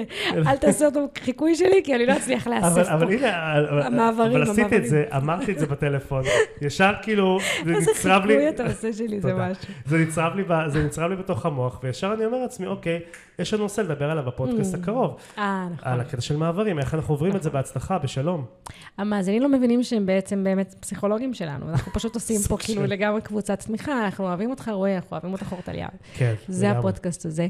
אל 0.49 0.57
תעשה 0.57 0.87
אותו 0.87 1.01
חיקוי 1.19 1.55
שלי, 1.55 1.81
כי 1.85 1.95
אני 1.95 2.07
לא 2.07 2.17
אצליח 2.17 2.47
אבל, 2.47 2.57
לאסף 2.57 2.89
אבל 2.89 3.07
פה. 3.07 3.13
הנה, 3.13 3.59
אבל- 3.59 3.83
המעברים, 3.83 4.33
אבל 4.43 4.43
עשיתי. 4.43 4.77
את 4.77 4.87
זה, 4.87 5.05
אמרתי 5.17 5.53
את 5.53 5.59
זה 5.59 5.67
בטלפון, 5.67 6.23
ישר 6.63 6.93
כאילו, 7.03 7.39
זה 7.65 7.75
איזה 7.75 7.91
נצרב 7.91 8.25
לי, 8.25 8.33
חיקוי 8.35 8.49
אתה 8.49 8.65
עושה 8.67 8.93
שלי, 8.93 9.21
זה. 9.21 9.35
משהו. 9.35 9.65
זה 9.87 10.85
נצרב 10.85 11.11
לי 11.11 11.17
בתוך 11.17 11.47
המוח, 11.47 11.81
וישר 11.83 12.13
אני 12.17 12.25
אומר 12.25 12.39
לעצמי, 12.39 12.67
אוקיי, 12.67 13.01
יש 13.39 13.55
לנו 13.55 13.63
נושא 13.63 13.81
לדבר 13.81 14.11
עליו 14.11 14.25
בפודקאסט 14.25 14.75
Mm. 14.75 14.79
הקרוב, 14.79 15.17
אה, 15.39 15.69
נכון. 15.73 15.89
על 15.93 16.01
הקטע 16.01 16.21
של 16.21 16.37
מעברים, 16.37 16.79
איך 16.79 16.95
אנחנו 16.95 17.15
עוברים 17.15 17.37
את 17.37 17.43
זה 17.43 17.51
בהצלחה, 17.51 17.99
בשלום. 17.99 18.45
המאזינים 18.99 19.43
לא 19.43 19.49
מבינים 19.49 19.83
שהם 19.83 20.07
בעצם 20.07 20.45
באמת 20.45 20.75
פסיכולוגים 20.81 21.35
שלנו. 21.35 21.71
אנחנו 21.71 21.93
פשוט 21.93 22.15
עושים 22.15 22.41
פה 22.49 22.57
כאילו 22.65 22.83
של- 22.83 22.89
לגמרי 22.91 23.21
קבוצת 23.21 23.61
תמיכה, 23.61 24.05
אנחנו 24.05 24.25
אוהבים 24.25 24.51
אותך 24.51 24.69
רועי, 24.69 24.97
אנחנו 24.97 25.09
אוהבים 25.13 25.33
אותך 25.33 25.53
אורטליה. 25.53 25.89
כן, 26.15 26.35
זה 26.49 26.65
לגמרי. 26.67 26.79
הפודקאסט 26.79 27.27
הזה. 27.27 27.47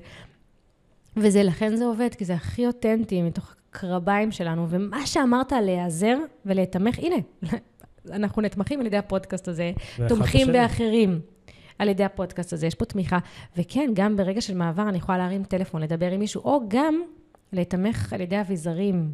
וזה, 1.17 1.43
לכן 1.43 1.77
זה 1.77 1.85
עובד, 1.85 2.09
כי 2.19 2.25
זה 2.25 2.35
הכי 2.35 2.67
אותנטי 2.67 3.23
מתוך 3.23 3.55
הקרביים 3.71 4.33
שלנו. 4.33 4.67
ומה 4.71 5.07
שאמרת 5.07 5.53
להיעזר 5.53 6.17
ולהיתמך, 6.47 6.99
הנה, 6.99 7.17
אנחנו 8.13 8.43
נתמכים 8.43 8.81
על 8.81 8.87
ידי 8.87 8.97
הפודקאסט 8.97 9.49
הזה, 9.49 9.73
תומכים. 10.09 10.53
באחרים 10.53 11.21
על 11.79 11.89
ידי 11.89 12.05
הפודקאסט 12.05 12.53
הזה, 12.53 12.67
יש 12.67 12.75
פה 12.75 12.85
תמיכה. 12.85 13.19
וכן, 13.57 13.91
גם 13.95 14.17
ברגע 14.17 14.41
של 14.41 14.55
מעבר 14.55 14.89
אני 14.89 14.99
יכולה 14.99 15.19
להרים 15.19 15.45
טלפון, 15.45 15.83
לדבר 15.83 16.11
עם 16.11 16.21
מישהו, 16.21 16.43
או 16.45 16.61
גם 16.69 16.95
להיתמך 17.53 18.13
על 18.13 18.21
ידי 18.21 18.41
אביזרים, 18.41 19.13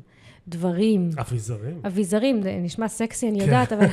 דברים. 0.48 1.10
אביזרים. 1.18 1.80
אביזרים, 1.86 2.42
זה 2.42 2.58
נשמע 2.62 2.88
סקסי, 2.88 3.28
אני 3.28 3.38
כן. 3.38 3.44
יודעת, 3.44 3.72
אבל, 3.72 3.86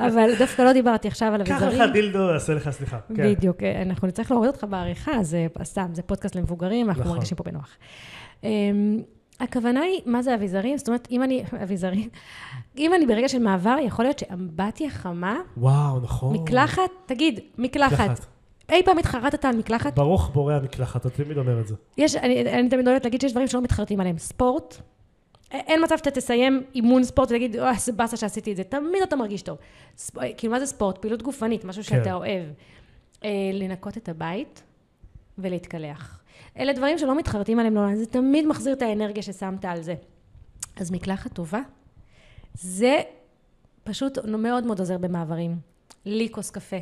אבל 0.08 0.30
דווקא 0.38 0.62
לא 0.62 0.72
דיברתי 0.72 1.08
עכשיו 1.08 1.34
על 1.34 1.44
קח 1.44 1.62
אביזרים. 1.62 1.82
לך 1.82 1.92
דילדו, 1.92 2.34
אעשה 2.34 2.54
לך 2.54 2.70
סליחה. 2.70 2.98
כן. 3.16 3.34
בדיוק, 3.34 3.62
אה, 3.62 3.82
אנחנו 3.82 4.08
נצטרך 4.08 4.30
להוריד 4.30 4.50
אותך 4.50 4.66
בעריכה, 4.70 5.22
זה 5.22 5.46
סתם, 5.64 5.86
זה 5.92 6.02
פודקאסט 6.02 6.34
למבוגרים, 6.34 6.88
אנחנו 6.88 7.02
נכון. 7.02 7.12
מרגישים 7.14 7.36
פה 7.36 7.44
בנוח. 7.44 7.76
הכוונה 9.40 9.80
היא, 9.80 10.00
מה 10.06 10.22
זה 10.22 10.34
אביזרים? 10.34 10.78
זאת 10.78 10.88
אומרת, 10.88 11.08
אם 11.10 11.22
אני, 11.22 11.44
אביזרים, 11.62 12.08
אם 12.78 12.94
אני 12.94 13.06
ברגע 13.06 13.28
של 13.28 13.38
מעבר, 13.38 13.76
יכול 13.82 14.04
להיות 14.04 14.18
שאמבטיה 14.18 14.90
חמה, 14.90 15.36
וואו, 15.56 16.00
נכון. 16.00 16.36
מקלחת, 16.36 16.90
תגיד, 17.06 17.40
מקלחת. 17.58 17.92
מקלחת. 18.00 18.26
אי 18.72 18.82
פעם 18.84 18.98
התחרטת 18.98 19.44
על 19.44 19.56
מקלחת? 19.56 19.94
ברוך 19.94 20.30
בורא 20.34 20.54
המקלחת, 20.54 21.06
אתה 21.06 21.10
תמיד 21.10 21.38
אומר 21.38 21.60
את 21.60 21.66
זה. 21.66 21.74
יש, 21.98 22.16
אני, 22.16 22.40
אני 22.58 22.68
תמיד 22.68 22.88
אוהבת 22.88 23.04
להגיד 23.04 23.20
שיש 23.20 23.32
דברים 23.32 23.48
שלא 23.48 23.62
מתחרטים 23.62 24.00
עליהם. 24.00 24.18
ספורט, 24.18 24.74
א- 24.74 25.56
אין 25.56 25.84
מצב 25.84 25.96
שאתה 25.96 26.10
תסיים 26.10 26.62
אימון 26.74 27.04
ספורט 27.04 27.30
ותגיד, 27.30 27.56
אוי, 27.56 27.70
איזה 27.70 27.92
באסה 27.92 28.16
שעשיתי 28.16 28.52
את 28.52 28.56
זה. 28.56 28.64
תמיד 28.64 29.02
אתה 29.02 29.16
מרגיש 29.16 29.42
טוב. 29.42 29.58
ספ... 29.96 30.14
כאילו, 30.36 30.52
מה 30.52 30.60
זה 30.60 30.66
ספורט? 30.66 30.98
פעילות 30.98 31.22
גופנית, 31.22 31.64
משהו 31.64 31.82
כן. 31.82 31.88
שאתה 31.88 32.14
אוהב. 32.14 32.44
אה, 33.24 33.30
לנקות 33.52 33.96
את 33.96 34.08
הבית 34.08 34.62
ולהתקלח. 35.38 36.20
אלה 36.58 36.72
דברים 36.72 36.98
שלא 36.98 37.18
מתחרטים 37.18 37.58
עליהם 37.58 37.74
לעולם, 37.74 37.94
זה 37.94 38.06
תמיד 38.06 38.46
מחזיר 38.46 38.72
את 38.72 38.82
האנרגיה 38.82 39.22
ששמת 39.22 39.64
על 39.64 39.82
זה. 39.82 39.94
אז 40.76 40.90
מקלחת 40.90 41.32
טובה, 41.32 41.60
זה 42.54 43.00
פשוט 43.84 44.18
מאוד 44.18 44.66
מאוד 44.66 44.78
עוזר 44.78 44.98
במעברים. 44.98 45.56
לי 46.04 46.28
כוס 46.32 46.50
קפה. 46.50 46.76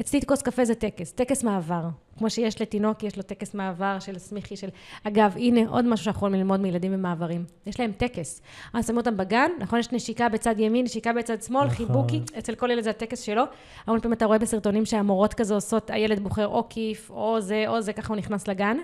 אצלי 0.00 0.20
כוס 0.26 0.42
קפה 0.42 0.64
זה 0.64 0.74
טקס, 0.74 1.12
טקס 1.12 1.42
מעבר. 1.42 1.88
כמו 2.18 2.30
שיש 2.30 2.60
לתינוק, 2.60 3.02
יש 3.02 3.16
לו 3.16 3.22
טקס 3.22 3.54
מעבר 3.54 3.98
של 3.98 4.18
סמיכי, 4.18 4.56
של... 4.56 4.68
אגב, 5.04 5.34
הנה 5.36 5.60
עוד 5.68 5.84
משהו 5.84 6.04
שאנחנו 6.04 6.18
יכולים 6.18 6.40
ללמוד 6.40 6.60
מילדים 6.60 6.92
במעברים. 6.92 7.44
יש 7.66 7.80
להם 7.80 7.92
טקס. 7.92 8.42
אז 8.72 8.86
שמים 8.86 8.96
אותם 8.96 9.16
בגן, 9.16 9.50
נכון? 9.58 9.78
יש 9.78 9.92
נשיקה 9.92 10.28
בצד 10.28 10.54
ימין, 10.58 10.84
נשיקה 10.84 11.12
בצד 11.12 11.42
שמאל, 11.42 11.64
נכון. 11.64 11.76
חיבוקי, 11.76 12.20
אצל 12.38 12.54
כל 12.54 12.70
ילד 12.70 12.82
זה 12.82 12.90
הטקס 12.90 13.20
שלו. 13.20 13.42
המון 13.86 14.00
פעמים 14.00 14.12
אתה 14.16 14.24
רואה 14.24 14.38
בסרטונים 14.38 14.86
שהמורות 14.86 15.34
כזה 15.34 15.54
עושות, 15.54 15.90
הילד 15.90 16.20
בוחר 16.20 16.46
או 16.46 16.66
כיף, 16.68 17.10
או 17.10 17.40
זה, 17.40 17.64
או 17.68 17.80
זה, 17.80 17.92
ככה 17.92 18.08
הוא 18.08 18.16
נכנס 18.16 18.48
לגן. 18.48 18.76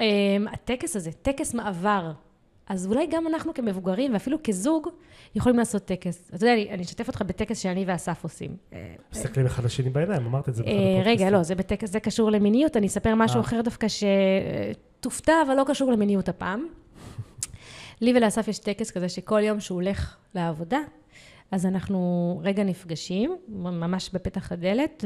אמ, 0.00 0.46
הטקס 0.52 0.96
הזה, 0.96 1.10
טקס 1.12 1.54
מעבר. 1.54 2.12
אז 2.68 2.86
אולי 2.86 3.06
גם 3.06 3.26
אנחנו 3.26 3.54
כמבוגרים, 3.54 4.12
ואפילו 4.12 4.38
כזוג, 4.44 4.88
יכולים 5.34 5.58
לעשות 5.58 5.84
טקס. 5.84 6.28
אתה 6.28 6.36
יודע, 6.36 6.52
אני, 6.52 6.70
אני 6.70 6.82
אשתף 6.82 7.08
אותך 7.08 7.22
בטקס 7.22 7.58
שאני 7.58 7.84
ואסף 7.86 8.24
עושים. 8.24 8.56
אה, 8.72 8.94
מסתכלים 9.12 9.46
אחד 9.46 9.64
לשני 9.64 9.90
בעיניים, 9.90 10.26
אמרת 10.26 10.48
את 10.48 10.54
זה 10.54 10.62
באחד 10.62 10.76
אה, 10.76 11.02
רגע. 11.04 11.30
לא, 11.30 11.42
זה 11.42 11.54
בטקס, 11.54 11.90
זה 11.90 12.00
קשור 12.00 12.30
למיניות, 12.30 12.76
אני 12.76 12.86
אספר 12.86 13.14
משהו 13.14 13.36
אה. 13.36 13.40
אחר 13.40 13.60
דווקא 13.60 13.86
שתופתע, 13.88 15.32
אבל 15.46 15.54
לא 15.54 15.64
קשור 15.66 15.92
למיניות 15.92 16.28
הפעם. 16.28 16.66
לי 18.00 18.12
ולאסף 18.16 18.48
יש 18.48 18.58
טקס 18.58 18.90
כזה 18.90 19.08
שכל 19.08 19.40
יום 19.42 19.60
שהוא 19.60 19.76
הולך 19.76 20.16
לעבודה, 20.34 20.78
אז 21.50 21.66
אנחנו 21.66 22.40
רגע 22.44 22.64
נפגשים, 22.64 23.36
ממש 23.48 24.10
בפתח 24.12 24.52
הדלת, 24.52 25.04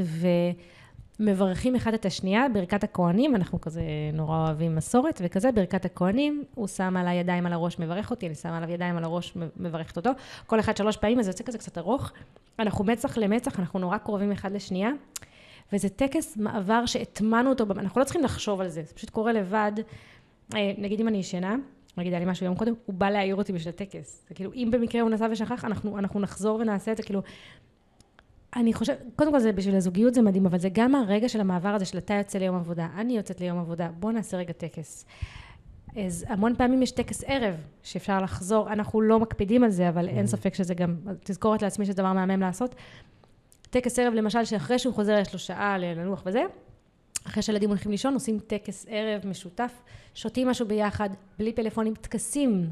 ומברכים 1.21 1.77
אחד 1.77 1.95
את 1.95 2.07
השנייה, 2.07 2.49
ברכת 2.49 2.85
הכוהנים, 2.85 3.37
אנחנו 3.37 3.61
כזה 3.61 3.83
נורא 4.13 4.39
אוהבים 4.39 4.77
מסורת, 4.77 5.21
וכזה 5.25 5.53
ברכת 5.53 5.85
הכוהנים, 5.85 6.45
הוא 6.55 6.67
שם 6.67 6.97
עליי 6.97 7.17
ידיים 7.17 7.47
על 7.47 7.53
הראש, 7.53 7.79
מברך 7.79 8.11
אותי, 8.11 8.27
אני 8.27 8.35
שמה 8.35 8.57
עליו 8.57 8.71
ידיים 8.71 8.97
על 8.97 9.05
הראש, 9.05 9.33
מברכת 9.57 9.97
אותו, 9.97 10.11
כל 10.47 10.61
אחד 10.61 10.77
שלוש 10.77 10.97
פעמים, 10.97 11.19
אז 11.19 11.25
זה 11.25 11.31
יוצא 11.31 11.45
כזה 11.45 11.59
קצת 11.59 11.79
ארוך, 11.79 12.13
אנחנו 12.59 12.85
מצח 12.85 13.19
למצח, 13.19 13.61
אנחנו 13.61 13.79
נורא 13.79 13.99
קרובים 13.99 14.33
אחד 14.33 14.53
לשנייה, 14.53 14.91
וזה 15.73 15.89
טקס 15.89 16.37
מעבר 16.37 16.87
שהטמנו 16.87 17.51
אותו, 17.51 17.65
אנחנו 17.71 18.01
לא 18.01 18.05
צריכים 18.05 18.25
לחשוב 18.25 18.61
על 18.61 18.69
זה, 18.69 18.83
זה 18.83 18.95
פשוט 18.95 19.11
קורה 19.11 19.33
לבד. 19.33 19.73
אה, 20.55 20.73
נגיד 20.79 21.01
אם 21.01 21.09
אני 21.09 21.19
ישנה, 21.19 21.57
נגיד 21.97 22.13
היה 22.13 22.21
לי 22.21 22.31
משהו 22.31 22.47
יום 22.47 22.55
קודם, 22.55 22.75
הוא 22.87 22.95
בא 22.95 23.11
להעיר 23.11 23.37
אותי 23.37 23.53
בשביל 23.53 23.75
הטקס. 23.75 24.25
זה 24.29 24.35
כאילו, 24.35 24.53
אם 24.53 24.69
במקרה 24.73 25.01
הוא 25.01 25.11
נסע 25.11 25.29
ושכח, 25.31 25.65
אנחנו, 25.65 25.99
אנחנו 25.99 26.21
נחזור 26.21 26.61
ונעשה 26.61 26.93
את 26.93 26.97
זה, 26.97 27.03
כאילו... 27.03 27.23
אני 28.57 28.75
חושבת, 28.75 28.99
קודם 29.17 29.33
כל 29.33 29.39
זה 29.39 29.53
בשביל 29.53 29.77
הזוגיות 29.77 30.15
זה 30.15 30.23
מדהים, 30.23 30.47
אבל 30.47 30.59
זה 30.59 30.69
גם 30.73 30.95
הרגע 30.95 31.29
של 31.29 31.41
המעבר 31.41 31.69
הזה 31.69 31.85
של 31.85 31.99
אתה 31.99 32.15
יוצא 32.15 32.39
ליום 32.39 32.57
עבודה, 32.57 32.89
אני 32.97 33.17
יוצאת 33.17 33.41
ליום 33.41 33.59
עבודה, 33.59 33.89
בוא 33.99 34.13
נעשה 34.13 34.37
רגע 34.37 34.53
טקס. 34.53 35.07
אז 35.97 36.25
המון 36.29 36.55
פעמים 36.57 36.83
יש 36.83 36.91
טקס 36.91 37.25
ערב 37.27 37.55
שאפשר 37.83 38.23
לחזור, 38.23 38.73
אנחנו 38.73 39.01
לא 39.01 39.21
מקפידים 39.21 39.65
על 39.65 39.71
זה, 39.71 39.89
אבל 39.89 40.09
אין 40.09 40.25
mm. 40.25 40.29
ספק 40.29 40.55
שזה 40.55 40.75
גם, 40.75 40.97
תזכורת 41.25 41.63
לעצמי 41.63 41.85
שזה 41.85 41.95
דבר 41.95 42.13
מהמם 42.13 42.41
לעשות. 42.41 42.75
טקס 43.71 43.99
ערב 43.99 44.15
למשל, 44.15 44.45
שאחרי 44.45 44.79
שהוא 44.79 44.95
חוזר 44.95 45.19
יש 45.19 45.33
לו 45.33 45.39
שעה 45.39 45.79
לנוח 45.79 46.23
וזה, 46.27 46.43
אחרי 47.29 47.43
שהילדים 47.43 47.69
הולכים 47.69 47.91
לישון, 47.91 48.15
עושים 48.15 48.39
טקס 48.39 48.87
ערב 48.89 49.27
משותף, 49.27 49.73
שותים 50.15 50.49
משהו 50.49 50.67
ביחד, 50.67 51.11
בלי 51.39 51.53
פלאפונים, 51.53 51.95
טקסים, 51.95 52.71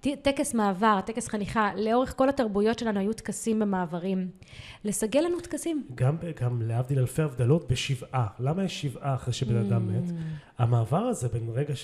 טקס 0.00 0.54
מעבר, 0.54 1.00
טקס 1.06 1.28
חניכה, 1.28 1.70
לאורך 1.76 2.14
כל 2.16 2.28
התרבויות 2.28 2.78
שלנו 2.78 3.00
היו 3.00 3.12
טקסים 3.12 3.58
במעברים. 3.58 4.28
לסגל 4.84 5.20
לנו 5.20 5.40
טקסים. 5.40 5.86
גם, 5.94 6.16
גם 6.40 6.62
להבדיל 6.62 6.98
אלפי 6.98 7.22
הבדלות, 7.22 7.68
בשבעה. 7.72 8.26
למה 8.38 8.64
יש 8.64 8.82
שבעה 8.82 9.14
אחרי 9.14 9.32
שבן 9.32 9.56
אדם 9.56 9.88
מת? 9.88 10.08
Mm. 10.10 10.12
המעבר 10.58 10.98
הזה 11.02 11.28
בין 11.28 11.48
רגע 11.54 11.76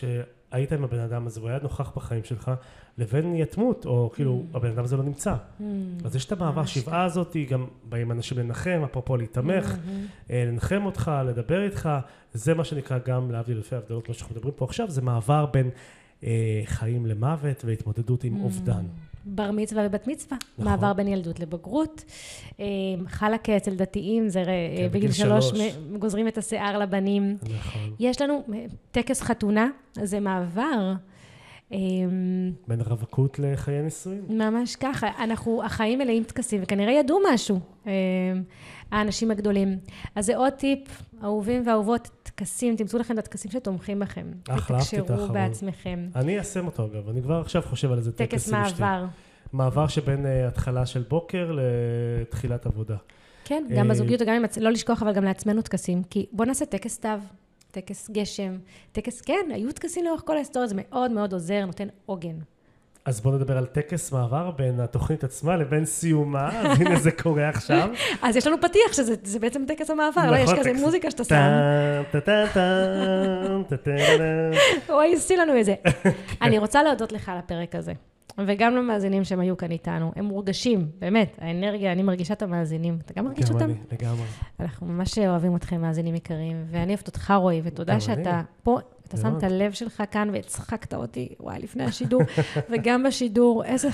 שהיית 0.55 0.73
עם 0.73 0.85
הבן 0.85 0.99
אדם 0.99 1.27
הזה 1.27 1.41
והוא 1.41 1.51
היה 1.51 1.59
נוכח 1.63 1.93
בחיים 1.97 2.25
שלך, 2.25 2.51
לבין 2.99 3.35
יתמות, 3.35 3.87
או 3.87 4.11
כאילו 4.15 4.43
mm. 4.53 4.57
הבן 4.57 4.71
אדם 4.71 4.85
הזה 4.85 4.97
לא 4.97 5.03
נמצא. 5.03 5.35
Mm. 5.35 5.63
אז 6.05 6.17
יש 6.17 6.25
את 6.25 6.33
המעבר, 6.33 6.65
שבעה 6.65 7.05
הזאת, 7.05 7.37
גם 7.51 7.67
באים 7.89 8.13
אנשים 8.13 8.39
לנחם, 8.39 8.83
אפרופו 8.85 9.17
להתמך, 9.17 9.71
mm-hmm. 9.71 10.31
אה, 10.31 10.45
לנחם 10.47 10.83
אותך, 10.85 11.11
לדבר 11.27 11.65
איתך, 11.65 11.89
זה 12.33 12.55
מה 12.55 12.65
שנקרא 12.65 12.99
גם 13.07 13.31
להבדיל 13.31 13.57
אלפי 13.57 13.77
הבדלות, 13.77 14.09
מה 14.09 14.15
שאנחנו 14.15 14.35
מדברים 14.35 14.55
פה 14.57 14.65
עכשיו, 14.65 14.91
זה 14.91 15.03
מעבר 15.03 15.47
בין 15.47 15.71
אה, 16.25 16.63
חיים 16.65 17.07
למוות 17.07 17.65
והתמודדות 17.65 18.25
עם 18.25 18.41
אובדן. 18.41 18.85
בר 19.27 19.51
מצווה 19.51 19.83
ובת 19.87 20.07
מצווה, 20.07 20.37
נכון. 20.59 20.65
מעבר 20.73 20.93
בין 20.93 21.09
ילדות 21.09 21.41
לבגרות. 21.41 22.05
אה, 22.61 22.65
חלקה 23.07 23.57
אצל 23.57 23.75
דתיים, 23.75 24.29
זה 24.29 24.39
אה, 24.39 24.45
כן, 24.77 24.89
בגיל 24.93 25.13
שלוש 25.13 25.53
גוזרים 25.99 26.29
את 26.29 26.39
השיער 26.39 26.79
לבנים. 26.79 27.37
נכון. 27.43 27.95
יש 28.01 28.21
לנו 28.21 28.45
טקס 28.91 29.23
חתונה, 29.23 29.69
זה 30.03 30.21
מעבר. 30.21 30.93
בין 32.69 32.81
רווקות 32.81 33.39
לחיי 33.39 33.83
נישואים. 33.83 34.25
ממש 34.29 34.77
ככה. 34.77 35.09
אנחנו, 35.25 35.65
החיים 35.65 35.99
מלאים 35.99 36.25
טקסים, 36.25 36.61
וכנראה 36.63 36.93
ידעו 36.93 37.19
משהו, 37.33 37.61
האנשים 38.95 39.31
הגדולים. 39.31 39.79
אז 40.15 40.27
זה 40.27 40.37
עוד 40.37 40.53
טיפ, 40.53 41.03
אהובים 41.23 41.67
ואהובות, 41.67 42.09
טקסים, 42.23 42.77
תמצאו 42.77 42.99
לכם 42.99 43.15
את 43.15 43.19
הטקסים 43.19 43.51
שתומכים 43.51 43.99
בכם. 43.99 44.27
אחלה, 44.49 44.79
אהבתי 44.79 44.99
את 44.99 45.11
האחרון. 45.11 45.33
בעצמכם. 45.33 46.07
אני 46.17 46.35
איישם 46.35 46.67
אותו 46.67 46.87
אגב, 46.87 47.09
אני 47.09 47.23
כבר 47.23 47.41
עכשיו 47.41 47.63
חושב 47.63 47.93
על 47.93 47.99
איזה 47.99 48.13
טקס. 48.13 48.31
טקס 48.31 48.49
מעבר. 48.49 49.05
מעבר 49.53 49.87
שבין 49.87 50.27
uh, 50.27 50.49
התחלה 50.49 50.87
של 50.87 51.03
בוקר 51.09 51.57
לתחילת 52.21 52.67
עבודה. 52.67 52.97
כן, 53.45 53.65
גם 53.77 53.89
בזוגיות 53.89 54.23
וגם 54.23 54.35
עם, 54.35 54.45
לא 54.61 54.71
לשכוח, 54.71 55.03
אבל 55.03 55.13
גם 55.13 55.25
לעצמנו 55.25 55.63
טקסים. 55.63 56.03
כי 56.11 56.27
בואו 56.33 56.49
נעשה 56.49 56.67
טקס 56.67 56.95
סתיו, 56.95 57.21
טקס 57.71 58.11
גשם, 58.11 58.57
טקס, 58.93 59.21
כן, 59.21 59.51
היו 59.55 59.73
טקסים 59.73 60.05
לאורך 60.05 60.23
כל 60.25 60.37
ההיסטוריה, 60.37 60.69
זה 60.69 60.75
מאוד 60.79 61.11
מאוד 61.11 61.33
עוזר, 61.33 61.67
נותן 61.67 61.89
עוגן. 62.07 62.37
אז 63.05 63.21
בואו 63.21 63.35
נדבר 63.35 63.59
על 63.59 63.67
טקס 63.67 64.13
מעבר 64.13 64.51
בין 64.51 64.81
התוכנית 64.81 65.25
עצמה 65.25 65.57
לבין 65.57 65.85
סיומה, 65.85 66.61
אז 66.61 66.81
הנה 66.81 66.97
זה 66.97 67.13
קורה 67.13 67.49
עכשיו. 67.49 67.91
אז 68.23 68.37
יש 68.37 68.47
לנו 68.47 68.57
פתיח 68.61 68.93
שזה 68.93 69.39
בעצם 69.39 69.65
טקס 69.69 69.91
המעבר, 69.91 70.31
לא? 70.31 70.37
יש 70.37 70.51
כזה 70.59 70.73
מוזיקה 70.73 71.11
שאתה 71.11 71.25
שם. 71.25 71.35
אוי, 74.89 75.15
עשי 75.15 75.37
לנו 75.37 75.61
את 75.61 75.65
זה. 75.65 75.75
אני 76.43 76.59
רוצה 76.59 76.83
להודות 76.83 77.13
לך 77.13 77.29
על 77.29 77.39
הפרק 77.39 77.75
הזה. 77.75 77.93
וגם 78.47 78.77
למאזינים 78.77 79.25
שהם 79.25 79.41
היו 79.41 79.57
כאן 79.57 79.71
איתנו, 79.71 80.13
הם 80.17 80.25
מורגשים, 80.25 80.89
באמת, 80.99 81.39
האנרגיה, 81.41 81.93
אני 81.93 82.03
מרגישה 82.03 82.35
את 82.35 82.43
המאזינים. 82.43 82.99
אתה 83.05 83.15
גם 83.15 83.25
מרגיש 83.25 83.51
אותם? 83.51 83.71
לגמרי. 83.93 84.27
אנחנו 84.61 84.87
ממש 84.87 85.19
אוהבים 85.19 85.57
אתכם, 85.57 85.81
מאזינים 85.81 86.15
יקרים, 86.15 86.65
ואני 86.71 86.93
אוהבת 86.93 87.07
אותך, 87.07 87.35
רועי, 87.37 87.61
ותודה 87.65 88.01
שאתה 88.01 88.43
פה 88.63 88.79
אתה 89.09 89.17
שם 89.17 89.39
את 89.39 89.43
הלב 89.43 89.73
שלך 89.73 90.03
כאן 90.11 90.31
והצחקת 90.33 90.95
אותי, 90.95 91.29
וואי, 91.41 91.59
לפני 91.59 91.85
השידור, 91.85 92.23
וגם 92.71 93.03
בשידור, 93.03 93.65
איזה, 93.65 93.89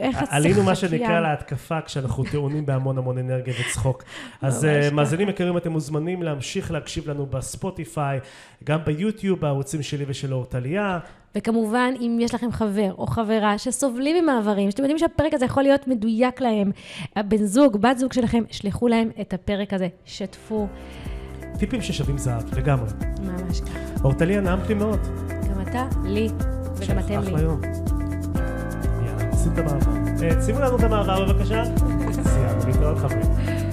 איך 0.00 0.22
הצחק 0.22 0.34
עלינו 0.34 0.62
מה 0.62 0.74
שנקרא 0.74 1.20
להתקפה 1.20 1.80
כשאנחנו 1.80 2.24
טעונים 2.24 2.66
בהמון 2.66 2.98
המון 2.98 3.18
אנרגיה 3.18 3.54
וצחוק. 3.60 4.04
אז 4.42 4.64
אה, 4.64 4.90
מאזינים 4.92 5.28
יקרים, 5.28 5.56
אתם 5.56 5.72
מוזמנים 5.72 6.22
להמשיך 6.22 6.70
להקשיב 6.70 7.10
לנו 7.10 7.26
בספוטיפיי, 7.26 8.20
גם 8.64 8.78
ביוטיוב, 8.84 9.40
בערוצים 9.40 9.82
שלי 9.82 10.04
ושל 10.08 10.34
אורטליה. 10.34 10.98
וכמובן, 11.34 11.94
אם 12.00 12.18
יש 12.20 12.34
לכם 12.34 12.52
חבר 12.52 12.92
או 12.98 13.06
חברה 13.06 13.58
שסובלים 13.58 14.24
ממעברים, 14.24 14.70
שאתם 14.70 14.82
יודעים 14.82 14.98
שהפרק 14.98 15.34
הזה 15.34 15.44
יכול 15.44 15.62
להיות 15.62 15.88
מדויק 15.88 16.40
להם, 16.40 16.70
בן 17.18 17.44
זוג, 17.44 17.76
בת 17.76 17.98
זוג 17.98 18.12
שלכם, 18.12 18.42
שלחו 18.50 18.88
להם 18.88 19.10
את 19.20 19.34
הפרק 19.34 19.72
הזה, 19.72 19.88
שתפו. 20.04 20.68
טיפים 21.58 21.82
ששווים 21.82 22.18
זהב, 22.18 22.58
לגמרי. 22.58 22.88
ממש 23.22 23.60
ככה. 23.60 23.78
אורטליה, 24.04 24.40
נעמת 24.40 24.68
לי 24.68 24.74
מאוד. 24.74 24.98
גם 25.28 25.60
אתה, 25.62 25.86
לי, 26.04 26.28
וגם 26.76 26.98
אתם 26.98 27.08
לי. 27.08 27.16
אחלה 27.18 27.40
יום. 27.40 27.60
יאללה, 27.64 29.36
שים 29.36 29.52
את 29.52 29.58
המעבר. 29.58 29.90
אה, 30.22 30.42
שימו 30.42 30.60
לנו 30.60 30.76
את 30.76 30.82
המעבר 30.82 31.32
בבקשה. 31.32 31.62
סיימנו 32.32 32.66
להתראות 32.66 32.98
חברים. 32.98 33.63